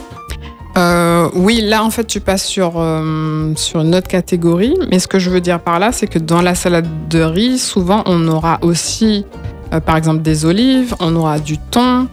[0.78, 5.08] Euh, oui, là en fait tu passes sur, euh, sur une autre catégorie, mais ce
[5.08, 8.28] que je veux dire par là, c'est que dans la salade de riz, souvent on
[8.28, 9.26] aura aussi
[9.74, 12.08] euh, par exemple des olives, on aura du thon,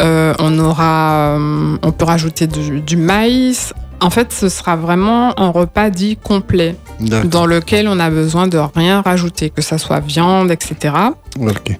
[0.00, 1.36] on aura,
[1.82, 3.74] on peut rajouter du, du maïs.
[4.00, 8.58] En fait, ce sera vraiment un repas dit complet dans lequel on a besoin de
[8.58, 10.94] rien rajouter, que ça soit viande, etc.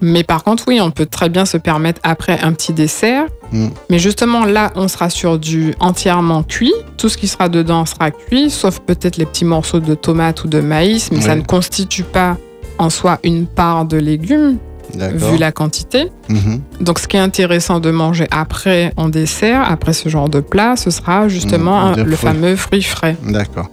[0.01, 3.25] Mais par contre, oui, on peut très bien se permettre après un petit dessert.
[3.51, 3.67] Mm.
[3.89, 6.73] Mais justement, là, on sera sur du entièrement cuit.
[6.97, 10.47] Tout ce qui sera dedans sera cuit, sauf peut-être les petits morceaux de tomates ou
[10.47, 12.37] de maïs, mais ça ne constitue pas
[12.77, 14.57] en soi une part de légumes.
[14.97, 16.07] Vu la quantité.
[16.29, 16.61] Mhm.
[16.81, 20.75] Donc, ce qui est intéressant de manger après en dessert, après ce genre de plat,
[20.75, 22.15] ce sera justement Mm, le fruits.
[22.17, 23.15] fameux fruit frais.
[23.23, 23.69] D'accord.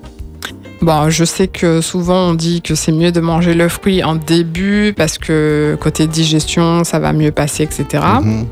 [0.83, 4.15] Bon, je sais que souvent on dit que c'est mieux de manger le fruit en
[4.15, 8.05] début parce que côté digestion, ça va mieux passer, etc.
[8.23, 8.47] Mhm.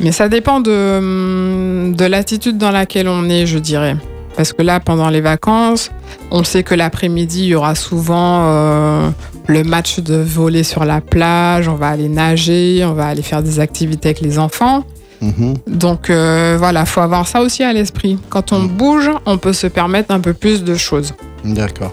[0.00, 3.96] Mais ça dépend de, hum, de l'attitude dans laquelle on est, je dirais.
[4.38, 5.90] Parce que là, pendant les vacances,
[6.30, 9.10] on sait que l'après-midi, il y aura souvent euh,
[9.48, 13.42] le match de volley sur la plage, on va aller nager, on va aller faire
[13.42, 14.84] des activités avec les enfants.
[15.22, 15.54] Mhm.
[15.66, 18.16] Donc euh, voilà, faut avoir ça aussi à l'esprit.
[18.28, 18.68] Quand on Mm.
[18.68, 21.14] bouge, on peut se permettre un peu plus de choses.
[21.44, 21.92] D'accord.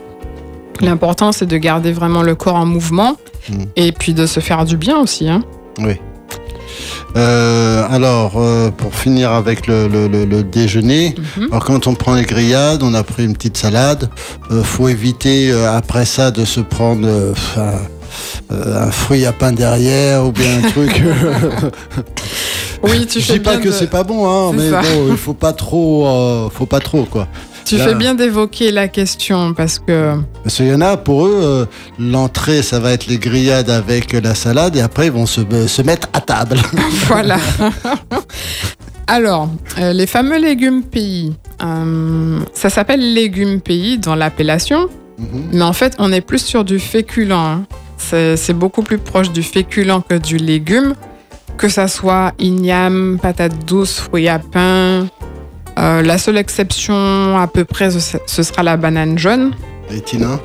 [0.81, 3.15] L'important, c'est de garder vraiment le corps en mouvement
[3.49, 3.63] Mm.
[3.75, 5.27] et puis de se faire du bien aussi.
[5.27, 5.41] hein.
[5.79, 5.99] Oui.
[7.15, 11.47] Euh, alors, euh, pour finir avec le, le- le- le déjeuner, Mhm.
[11.51, 14.09] alors quand on prend les grillades, on a pris une petite salade.
[14.51, 17.07] Euh, faut éviter euh, après ça de se prendre
[18.49, 21.01] un, fruit à pain derrière ou bien un truc.
[22.83, 25.53] Oui, tu Je dis pas que c'est pas bon, hein, mais bon, il faut pas
[25.53, 27.27] trop, faut pas trop quoi.
[27.65, 30.13] Tu Là- fais bien d'évoquer la question parce que
[30.43, 31.65] Parce qu'il y en a, pour eux, euh,
[31.99, 35.81] l'entrée, ça va être les grillades avec la salade et après, ils vont se, se
[35.81, 36.57] mettre à table.
[37.07, 37.37] voilà.
[39.07, 39.49] Alors,
[39.79, 44.87] euh, les fameux légumes pays, euh, ça s'appelle légumes pays dans l'appellation,
[45.17, 45.43] Mhm.
[45.53, 47.31] mais en fait, on est plus sur du féculent.
[47.31, 47.63] hein.
[47.97, 50.93] C'est c'est beaucoup plus proche du féculent que du légume,
[51.57, 55.07] que ça soit igname, patate douce, fruits à pain.
[55.77, 59.51] Euh, la seule exception à peu près, ce sera la banane jaune.
[59.91, 60.39] Et Tina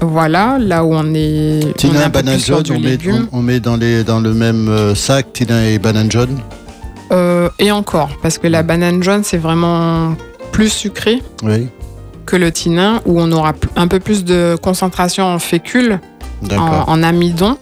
[0.00, 3.42] Voilà, là où on est, on est Tina et banane jaune, on met, on, on
[3.42, 6.38] met dans, les, dans le même euh, sac, Tina et banane jaune.
[7.12, 10.14] Euh, et encore, parce que la banane jaune, c'est vraiment
[10.52, 11.68] plus sucré Oui,
[12.24, 16.00] que le tinin, où on aura un peu plus de concentration en fécule,
[16.50, 17.56] en amidon.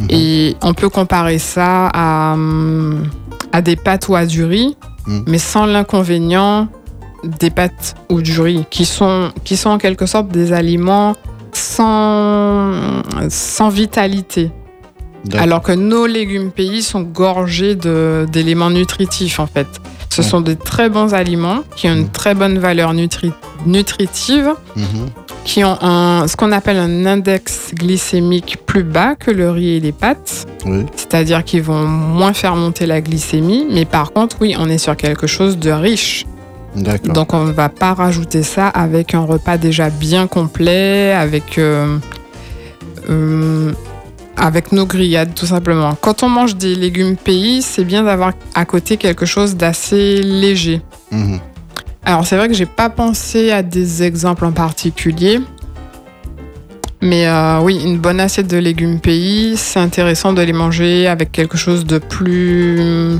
[0.00, 0.06] Mhm.
[0.10, 3.04] Et on peut comparer ça à, hum,
[3.52, 4.76] à des pâtes ou à du riz,
[5.08, 5.24] Mhm.
[5.26, 6.68] mais sans l'inconvénient
[7.24, 11.16] des pâtes ou du riz, qui sont, qui sont en quelque sorte des aliments
[11.52, 14.50] sans, sans vitalité.
[15.36, 19.66] Alors que nos légumes pays sont gorgés d'éléments nutritifs en fait.
[20.10, 20.26] Ce Ouais.
[20.28, 22.10] sont des très bons aliments qui ont une Mm.
[22.10, 23.32] très bonne valeur nutri-
[23.66, 24.86] nutritive, Mhm.
[25.48, 29.80] Qui ont un, ce qu'on appelle un index glycémique plus bas que le riz et
[29.80, 34.54] les pâtes, Oui, c'est-à-dire qu'ils vont moins faire monter la glycémie, mais par contre oui,
[34.58, 36.26] on est sur quelque chose de riche.
[36.76, 37.14] d'accord.
[37.14, 41.96] Donc on ne va pas rajouter ça avec un repas déjà bien complet, avec, euh,
[43.08, 43.72] euh,
[44.36, 45.96] avec nos grillades tout simplement.
[45.98, 50.82] Quand on mange des légumes pays, c'est bien d'avoir à côté quelque chose d'assez léger.
[51.10, 51.40] Mhm.
[52.04, 55.40] Alors c'est vrai que j'ai pas pensé à des exemples en particulier.
[57.00, 61.30] Mais euh, oui, une bonne assiette de légumes pays, c'est intéressant de les manger avec
[61.30, 63.18] quelque chose de plus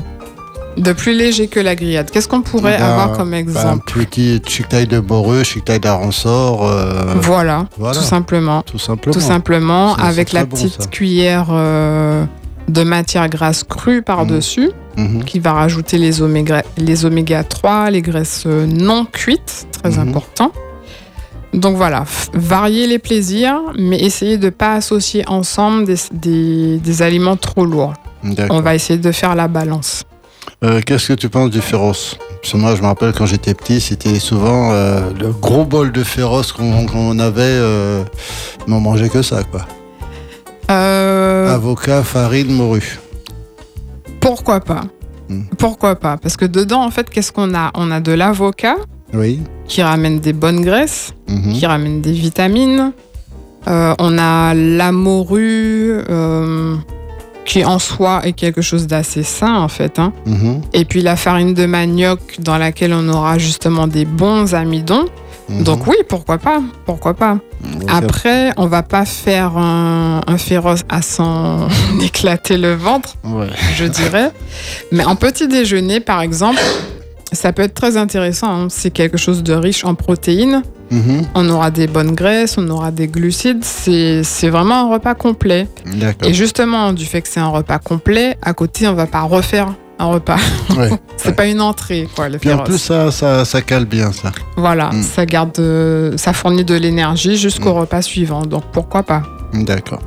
[0.77, 2.09] de plus léger que la grillade.
[2.11, 6.65] Qu'est-ce qu'on pourrait Bah, avoir comme Bah, un exemple petit chic-taille de moreux, chic-taille d'aransor.
[6.67, 8.61] euh, Voilà, voilà, tout simplement.
[8.63, 9.13] tout simplement.
[9.13, 10.87] Tout simplement, avec la bon, petite ça.
[10.89, 12.23] cuillère euh,
[12.67, 15.23] de matière grasse crue par-dessus, Mhm.
[15.23, 20.09] qui va rajouter les oméga, les oméga 3, les graisses euh, non cuites, très Mhm.
[20.09, 20.51] important.
[21.53, 27.01] Donc voilà, varier les plaisirs, mais essayer de ne pas associer ensemble des, des- des
[27.01, 27.93] aliments trop lourds.
[28.49, 30.03] On va essayer de faire la balance.
[30.63, 32.17] Euh, Qu'est-ce que tu penses du féroce?
[32.41, 35.91] Parce que moi, je me rappelle quand j'étais petit, c'était souvent euh, le gros bol
[35.91, 38.03] de féroce qu'on avait, euh,
[38.67, 39.65] mais on mangeait que ça, quoi.
[40.67, 42.99] Avocat, farine, morue.
[44.19, 44.81] Pourquoi pas
[45.31, 45.43] Hmm.
[45.59, 48.77] Pourquoi pas Parce que dedans, en fait, qu'est-ce qu'on a On a de l'avocat
[49.13, 49.41] Oui.
[49.67, 51.53] qui ramène des bonnes graisses, Mhm.
[51.53, 52.93] qui ramène des vitamines.
[53.67, 56.75] Euh, on a la morue, euh,
[57.45, 59.99] qui en soi est quelque chose d'assez sain en fait.
[59.99, 60.13] hein.
[60.25, 60.61] Mhm.
[60.73, 65.05] Et puis la farine de manioc dans laquelle on aura justement des bons amidons.
[65.49, 65.63] Mhm.
[65.63, 67.39] Donc oui, pourquoi pas Pourquoi pas
[67.87, 71.67] Après, on va pas faire un, un féroce à s'en
[72.01, 73.47] éclater le ventre, ouais.
[73.75, 74.31] je dirais.
[74.91, 76.59] Mais en petit déjeuner, par exemple,
[77.31, 78.47] ça peut être très intéressant.
[78.63, 78.67] hein.
[78.69, 80.61] C'est quelque chose de riche en protéines.
[80.91, 81.27] Mhm.
[81.35, 83.63] On aura des bonnes graisses, on aura des glucides.
[83.63, 85.67] C'est vraiment un repas complet.
[86.23, 89.73] Et justement, du fait que c'est un repas complet, à côté, on va pas refaire
[89.99, 90.37] un repas.
[90.77, 90.89] Ouais.
[91.17, 94.31] C'est pas une entrée, quoi, le Puis en plus, ça, ça, ça cale bien, ça.
[94.55, 95.03] Voilà, Mm.
[95.03, 97.79] ça garde, euh, ça fournit de l'énergie jusqu'au Mm.
[97.79, 98.45] repas suivant.
[98.45, 99.23] Donc pourquoi pas
[99.53, 99.99] D'accord.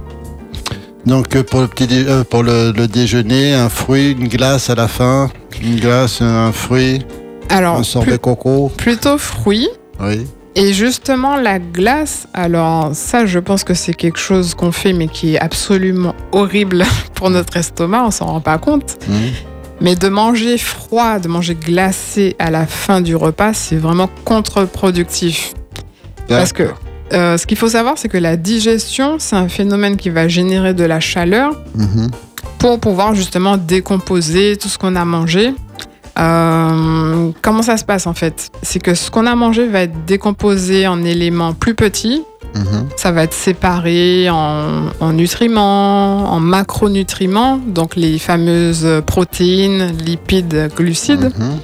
[1.04, 4.70] Donc euh, pour le petit dé- euh, pour le, le déjeuner, un fruit, une glace
[4.70, 5.30] à la fin,
[5.62, 7.04] une glace, un fruit,
[7.50, 8.70] Alors, un sorbet plus- coco.
[8.76, 9.68] plutôt fruits.
[10.00, 10.26] Oui.
[10.54, 15.08] Et justement, la glace, alors ça, je pense que c'est quelque chose qu'on fait, mais
[15.08, 16.84] qui est absolument horrible
[17.14, 18.96] pour notre estomac, on s'en rend pas compte.
[19.08, 19.16] Mhm.
[19.82, 25.54] Mais de manger froid, de manger glacé à la fin du repas, c'est vraiment contre-productif.
[26.28, 26.64] Parce que
[27.12, 30.72] euh, ce qu'il faut savoir, c'est que la digestion, c'est un phénomène qui va générer
[30.72, 32.10] de la chaleur Mhm.
[32.58, 35.52] pour pouvoir justement décomposer tout ce qu'on a mangé.
[36.18, 38.50] Euh, comment ça se passe en fait?
[38.62, 42.22] C'est que ce qu'on a mangé va être décomposé en éléments plus petits
[42.54, 42.88] Mhm.
[42.96, 51.32] Ça va être séparé en, en nutriments, en macronutriments, donc les fameuses protéines, lipides, glucides.
[51.38, 51.58] Mhm.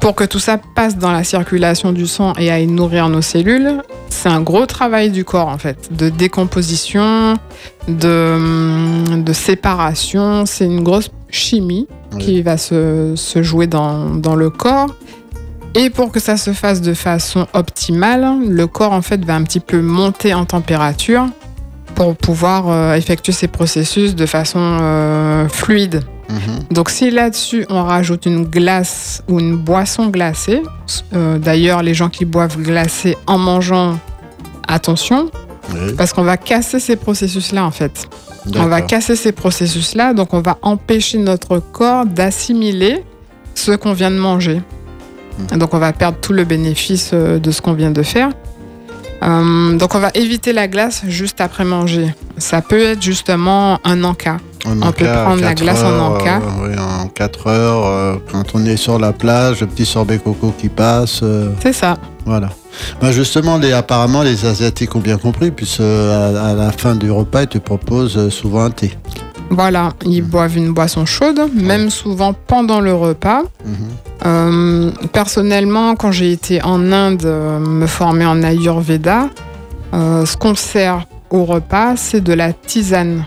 [0.00, 3.82] Pour que tout ça passe dans la circulation du sang et aille nourrir nos cellules,
[4.08, 7.34] c'est un gros travail du corps en fait, de décomposition,
[7.86, 10.46] de, de séparation.
[10.46, 12.18] C'est une grosse chimie Oui.
[12.24, 14.94] qui va se, se jouer dans, dans le corps.
[15.74, 19.44] Et pour que ça se fasse de façon optimale, le corps en fait va un
[19.44, 21.26] petit peu monter en température
[21.94, 26.02] pour pouvoir euh, effectuer ces processus de façon euh, fluide.
[26.28, 26.64] Mhm.
[26.70, 30.62] Donc si là-dessus on rajoute une glace ou une boisson glacée,
[31.14, 33.98] euh, d'ailleurs les gens qui boivent glacé en mangeant,
[34.66, 35.30] attention,
[35.72, 38.08] Oui, parce qu'on va casser ces processus-là en fait.
[38.56, 43.04] On va casser ces processus-là, donc on va empêcher notre corps d'assimiler
[43.54, 44.62] ce qu'on vient de manger.
[45.56, 48.30] Donc on va perdre tout le bénéfice euh, de ce qu'on vient de faire.
[49.22, 52.14] Euh, donc on va éviter la glace juste après manger.
[52.38, 54.38] Ça peut être justement un encas.
[54.66, 56.38] En on peut prendre la glace en encas.
[56.38, 60.18] euh, oui, en 4 heures, euh, quand on est sur la plage, le petit sorbet
[60.18, 61.22] coco qui passe.
[61.62, 61.96] C'est ça.
[62.26, 62.50] Voilà.
[63.00, 67.10] Ben justement, les, apparemment, les Asiatiques ont bien compris, puisque à, à la fin du
[67.10, 68.92] repas, ils te proposent souvent un thé.
[69.50, 73.42] Voilà, ils boivent une boisson chaude, même souvent pendant le repas.
[73.64, 73.74] Mhm.
[74.26, 79.28] Euh, personnellement, quand j'ai été en Inde euh, me former en Ayurveda,
[79.92, 83.24] euh, ce qu'on sert au repas, c'est de la tisane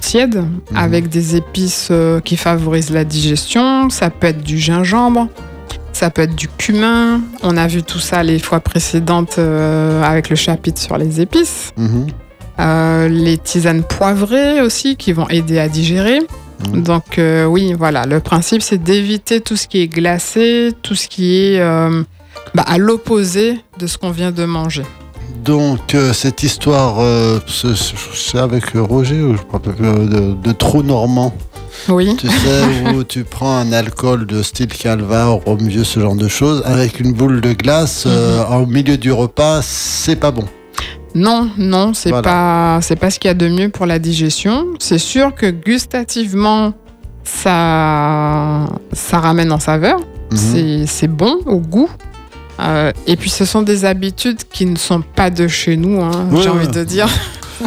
[0.00, 0.44] tiède
[0.76, 1.90] avec des épices
[2.24, 3.90] qui favorisent la digestion.
[3.90, 5.26] Ça peut être du gingembre,
[5.92, 7.20] ça peut être du cumin.
[7.42, 9.40] On a vu tout ça les fois précédentes
[10.04, 11.72] avec le chapitre sur les épices.
[12.60, 16.20] Euh, les tisanes poivrées aussi qui vont aider à digérer.
[16.72, 16.82] Mhm.
[16.82, 21.08] Donc euh, oui, voilà, le principe c'est d'éviter tout ce qui est glacé, tout ce
[21.08, 22.02] qui est euh,
[22.54, 24.84] bah, à l'opposé de ce qu'on vient de manger.
[25.42, 26.96] Donc, cette histoire,
[27.46, 29.72] ce- ce- c'est avec Roger, ou je
[30.06, 31.32] de, de trou normand?
[31.88, 36.14] Oui, Tu sais, où tu prends un alcool de style calva, rhum vieux, ce genre
[36.14, 40.44] de choses, avec une boule de glace au milieu du repas, c'est pas bon.
[41.14, 42.22] Non, non, c'est Voilà.
[42.22, 44.66] pas, c'est pas ce qu'il y a de mieux pour la digestion.
[44.78, 46.72] C'est sûr que gustativement,
[47.24, 49.98] ça, ça ramène en saveur.
[50.30, 50.36] Mhm.
[50.36, 51.88] C'est- C'est bon au goût.
[52.60, 56.26] Euh, et puis ce sont des habitudes qui ne sont pas de chez nous, hein,
[56.30, 56.72] Ouais, j'ai envie ouais.
[56.72, 57.08] de dire.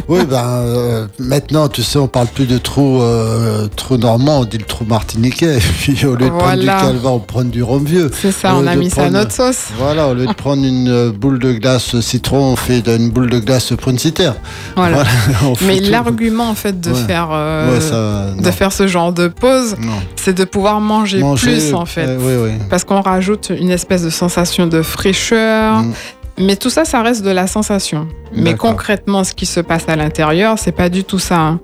[0.07, 4.45] Oui, ben, euh, maintenant, tu sais, on parle plus de trou, euh, trou normand, on
[4.45, 5.57] dit le trou martiniquais.
[5.57, 8.09] Et puis, au lieu de prendre du calva, on prend du rhum vieux.
[8.21, 9.67] C'est ça, on a mis ça à notre sauce.
[9.77, 13.29] Voilà, au lieu de prendre une euh, boule de glace citron, on fait une boule
[13.29, 14.35] de glace pruncitaire.
[14.75, 15.03] Voilà.
[15.65, 17.03] Mais l'argument en fait de Ouais.
[17.07, 19.75] faire euh, Ouais, ça, de faire ce genre de pause,
[20.15, 22.07] c'est de pouvoir manger, Manger, plus en fait.
[22.19, 22.51] oui, oui.
[22.69, 25.79] Parce qu'on rajoute une espèce de sensation de fraîcheur.
[25.81, 25.93] Mm.
[26.39, 28.07] Mais tout ça, ça reste de la sensation.
[28.35, 31.39] Mais concrètement, ce qui se passe à l'intérieur, c'est pas du tout ça.
[31.39, 31.59] hein.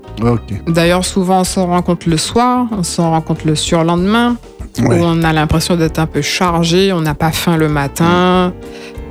[0.68, 4.38] D'ailleurs, souvent, on s'en rend compte le soir, on s'en rend compte le surlendemain,
[4.80, 5.00] Ouais.
[5.00, 8.54] où on a l'impression d'être un peu chargé, on n'a pas faim le matin.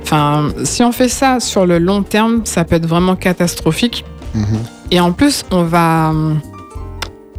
[0.01, 4.05] Enfin, si on fait ça sur le long terme, ça peut être vraiment catastrophique.
[4.33, 4.45] Mhm.
[4.91, 6.13] Et en plus, on va,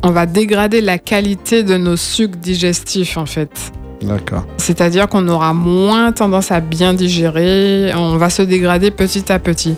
[0.02, 3.72] on va dégrader la qualité de nos sucs digestifs, en fait.
[4.02, 4.44] D'accord.
[4.56, 9.74] C'est-à-dire qu'on aura moins tendance à bien digérer, on va se dégrader petit à petit.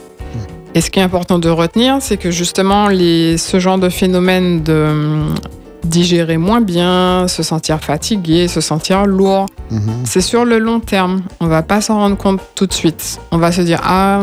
[0.75, 4.63] Et ce qui est important de retenir, c'est que justement, les, ce genre de phénomène
[4.63, 5.35] de hum,
[5.85, 9.81] digérer moins bien, se sentir fatigué, se sentir lourd, Mhm.
[10.05, 11.23] c'est sur le long terme.
[11.41, 13.19] On va pas s'en rendre compte tout de suite.
[13.33, 14.21] On va se dire, ah,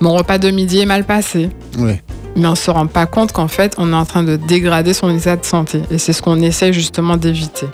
[0.00, 1.92] mon repas de midi est mal passé Oui.
[2.36, 5.10] mais on se rend pas compte qu'en fait, on est en train de dégrader son
[5.14, 5.82] état de santé.
[5.90, 7.66] Et c'est ce qu'on essaie justement d'éviter.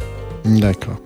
[0.45, 0.97] D'accord.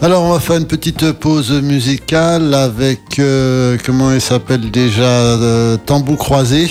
[0.00, 5.76] Alors, on va faire une petite pause musicale avec, euh, comment il s'appelle déjà, euh,
[5.76, 6.70] Tambou Croisé.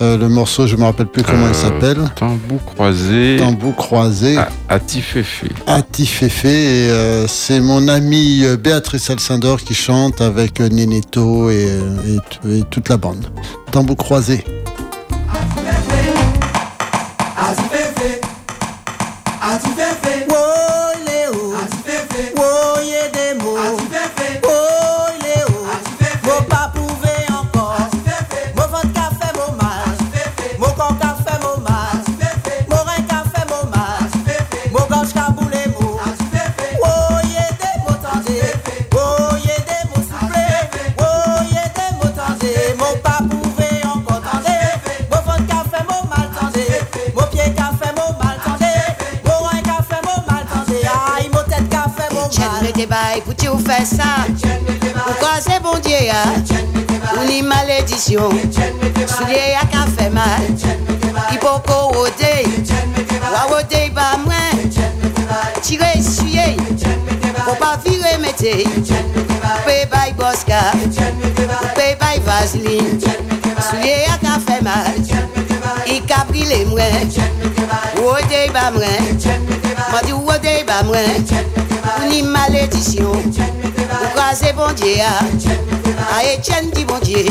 [0.00, 1.98] Euh, le morceau, je me rappelle plus comment il s'appelle.
[2.16, 3.36] Tambou croisé.
[3.38, 4.36] Tambou Croisé.
[4.68, 5.48] Atiféfé.
[5.66, 6.88] Atiféfé.
[6.88, 11.68] Et c'est mon amie Béatrice Alcindor qui chante avec Nénéto et,
[12.48, 13.26] et toute la bande.
[13.70, 14.44] Tambou Croisé.
[53.84, 54.48] Faire ça.
[55.06, 56.42] Pourquoi c'est bon Dieu, hein?
[57.16, 58.28] ou ni malédiction.
[59.06, 60.42] Soulier à qu'a fait mal.
[61.32, 62.46] Hippoco rodé,
[63.32, 64.34] wa rodé ba moins.
[65.60, 66.56] Tirer essuyer,
[67.44, 68.64] faut pas virer mété.
[68.64, 70.72] Coupé by Bosca,
[71.60, 73.00] coupé by Vaseline.
[73.70, 74.94] Soulier à qu'a fait mal.
[75.86, 76.82] Il a pris les moins.
[77.96, 78.82] Rodé ba moins.
[79.92, 80.98] M'a dit rodé ba moins.
[81.98, 83.12] Ou ni malédiction.
[84.02, 84.96] Ou crasé bon Dieu.
[85.00, 85.24] ah.
[86.14, 87.24] Ah, Etienne dit bon Dieu.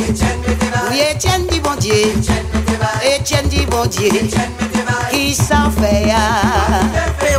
[0.90, 2.14] Oui, Etienne dit bon Dieu.
[3.04, 4.10] Etienne dit bon Dieu.
[5.12, 6.82] Qui s'en fait ah?
[7.22, 7.36] Eh,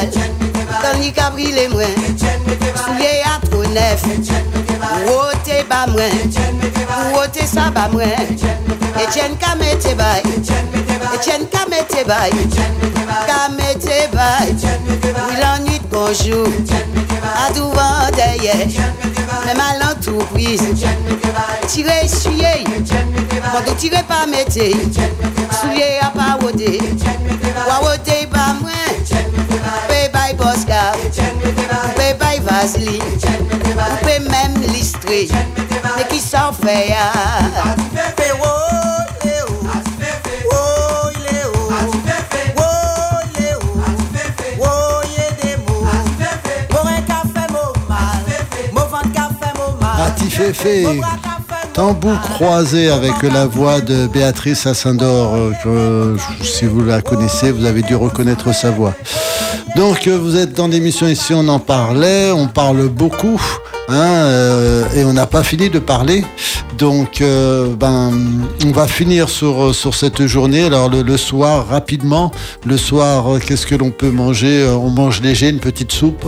[0.00, 0.82] moins mal.
[0.82, 1.84] Dans le qu'a brûlé moins.
[2.84, 4.02] Soulier à trop neuf.
[5.06, 7.14] Roté bas moins?
[7.14, 8.04] Roté ça bas moins?
[8.96, 10.22] Etienne qu'a mette bail.
[11.14, 12.32] Etienne qu'a mette bail.
[13.26, 13.70] Qu'a mette
[15.90, 16.46] bonjour.
[17.22, 18.66] À tout vent derrière.
[19.46, 20.62] Mais mal en tout prise.
[21.66, 22.64] Tirer, essuyer.
[23.52, 24.52] Quand tirer pas mette.
[24.52, 26.38] Soulier à pas.
[27.68, 28.70] Wa roté bas moins.
[29.08, 30.92] Coupé by Bosca.
[31.82, 33.02] Coupé by Vaseline.
[33.20, 35.28] Coupé même listré.
[35.96, 37.74] Mais qui s'en fait ah?
[50.40, 51.02] Café, mon
[51.74, 55.34] Tambour croisé avec la voix de Béatrice Assindor.
[55.34, 58.94] euh, que, si vous la connaissez, vous avez dû reconnaître sa voix.
[59.76, 63.40] Donc, euh, vous êtes dans l'émission ici, on en parlait, on parle beaucoup,
[63.88, 66.24] hein, euh, et on n'a pas fini de parler.
[66.78, 68.10] Donc, euh, ben,
[68.64, 70.64] on va finir sur, euh, sur cette journée.
[70.64, 72.30] Alors, le, soir, rapidement,
[72.64, 74.62] le soir, euh, qu'est-ce que l'on peut manger?
[74.62, 76.24] Euh, On mange léger, une petite soupe.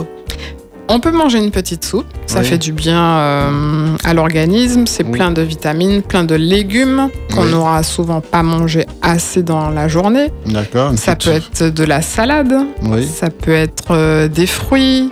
[0.89, 2.45] On peut manger une petite soupe, ça Oui.
[2.47, 5.13] fait du bien euh, à l'organisme, c'est Oui.
[5.13, 7.51] plein de vitamines, plein de légumes qu'on Oui.
[7.53, 10.31] n'aura souvent pas mangé assez dans la journée.
[10.47, 13.07] D'accord Ça petite peut être de la salade, Oui.
[13.07, 15.11] ça peut être euh, des fruits.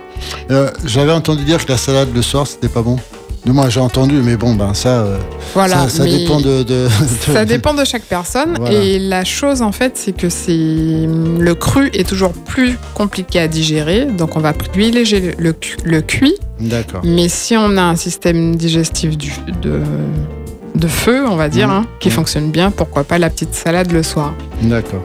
[0.51, 2.97] Euh, J'avais entendu dire que la salade le soir, c'était pas bon.
[3.45, 5.17] Du moins, j'ai entendu, mais bon, ben ça, euh,
[5.55, 6.63] Voilà, ça, dépend de, de-
[7.27, 8.53] de- ça dépend de chaque personne.
[8.59, 8.79] Voilà.
[8.83, 13.47] Et la chose en fait, c'est que c'est le cru est toujours plus compliqué à
[13.47, 16.35] digérer, donc on va privilégier le, le cu- le cuit.
[16.59, 17.01] D'accord.
[17.03, 19.33] Mais si on a un système digestif du,
[19.63, 19.79] de,
[20.75, 21.73] de feu, on va dire, Mhm.
[21.73, 22.13] hein, qui Mhm.
[22.13, 24.35] fonctionne bien, pourquoi pas la petite salade le soir.
[24.61, 25.01] D'accord.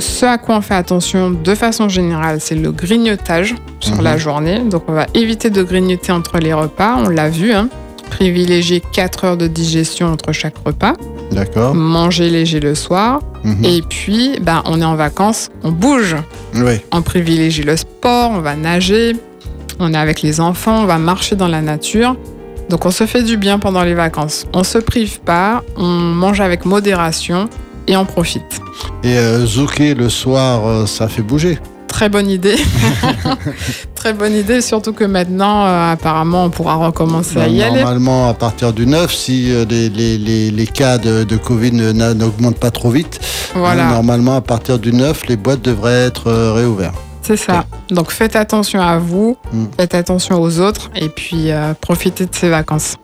[0.00, 4.02] Ce à quoi on fait attention de façon générale, c'est le grignotage sur Mhm.
[4.02, 4.58] la journée.
[4.60, 7.52] Donc on va éviter de grignoter entre les repas, on l'a vu.
[7.52, 7.68] Hein.
[8.10, 10.94] Privilégier 4 heures de digestion entre chaque repas.
[11.30, 11.74] D'accord.
[11.74, 13.20] Manger léger le soir.
[13.44, 13.64] Mhm.
[13.64, 16.16] Et puis, ben, on est en vacances, on bouge.
[16.56, 16.80] Oui.
[16.92, 19.14] On privilégie le sport, on va nager,
[19.78, 22.16] on est avec les enfants, on va marcher dans la nature.
[22.68, 24.46] Donc on se fait du bien pendant les vacances.
[24.52, 27.48] On se prive pas, on mange avec modération
[27.86, 28.60] et on profite.
[29.04, 31.58] Et euh, zouker le soir, euh, ça fait bouger.
[31.88, 32.56] Très bonne idée.
[33.94, 37.78] Très bonne idée, surtout que maintenant, euh, apparemment, on pourra recommencer à y aller.
[37.80, 41.72] Normalement, à partir du 9, si euh, les, les, les, les cas de, de Covid
[41.72, 43.20] n'augmentent pas trop vite,
[43.54, 46.94] Voilà, normalement, à partir du 9, les boîtes devraient être réouvertes.
[47.22, 47.64] c'est ça.
[47.90, 49.64] Donc faites attention à vous, Mm.
[49.76, 51.50] faites attention aux autres et puis
[51.80, 52.96] profitez de ces vacances.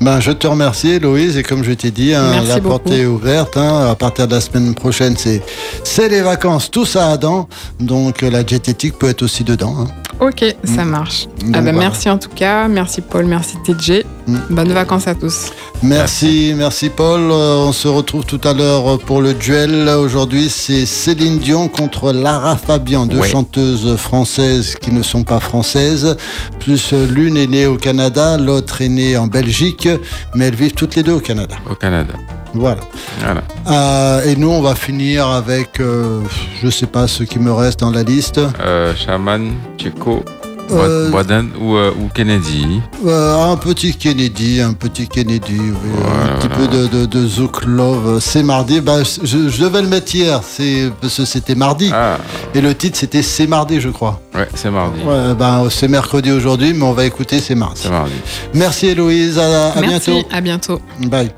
[0.00, 2.94] Ben, je te remercie, Héloïse, et comme je t'ai dit, hein, la porte beaucoup.
[2.96, 3.56] est ouverte.
[3.56, 3.88] hein.
[3.90, 5.42] à partir de la semaine prochaine, c'est
[5.84, 7.48] c'est les vacances, tout ça à dents.
[7.78, 9.74] Donc, euh, la diététique peut être aussi dedans.
[9.80, 9.86] hein.
[10.20, 10.88] Ok, ça Mm.
[10.88, 11.26] marche.
[11.40, 11.78] Donc, Ah ben, voilà.
[11.78, 14.04] Merci en tout cas, merci Paul, merci TJ.
[14.26, 14.36] Mm.
[14.50, 15.50] Bonnes vacances à tous.
[15.82, 17.20] Merci, merci Paul.
[17.30, 19.88] Euh, on se retrouve tout à l'heure pour le duel.
[19.88, 23.28] Aujourd'hui, c'est Céline Dion contre Lara Fabian, deux Ouais.
[23.28, 26.16] chanteuses françaises qui ne sont pas françaises.
[26.58, 29.49] Plus euh, l'une est née au Canada, l'autre est née en Belgique,
[30.34, 31.56] mais elles vivent toutes les deux au Canada.
[31.70, 32.14] au Canada.
[32.54, 32.80] Voilà.
[33.20, 33.42] Voilà.
[33.68, 36.20] Euh, et nous, on va finir avec, euh,
[36.62, 38.40] je sais pas ce qui me reste dans la liste.
[38.60, 40.24] Euh, Shaman, Chico,
[40.72, 42.80] Euh, Boyden ou, euh, ou Kennedy.
[43.06, 46.68] Euh, un petit Kennedy, un petit Kennedy, oui, Voilà, un petit voilà.
[46.70, 48.18] peu de, de, de Zouk Love.
[48.20, 48.80] C'est mardi.
[48.80, 50.40] Bah, je, je devais le mettre hier,
[51.00, 51.90] parce que c'était mardi.
[51.92, 52.18] Ah,
[52.54, 54.20] Et le titre c'était C'est mardi, je crois.
[54.34, 55.00] ouais, c'est mardi.
[55.04, 57.80] Ouais, bah, c'est mercredi aujourd'hui, mais on va écouter C'est mardi.
[57.82, 58.12] C'est mardi.
[58.54, 60.28] Merci Héloïse, à, à Merci, bientôt.
[60.32, 60.80] à bientôt.
[61.06, 61.30] Bye.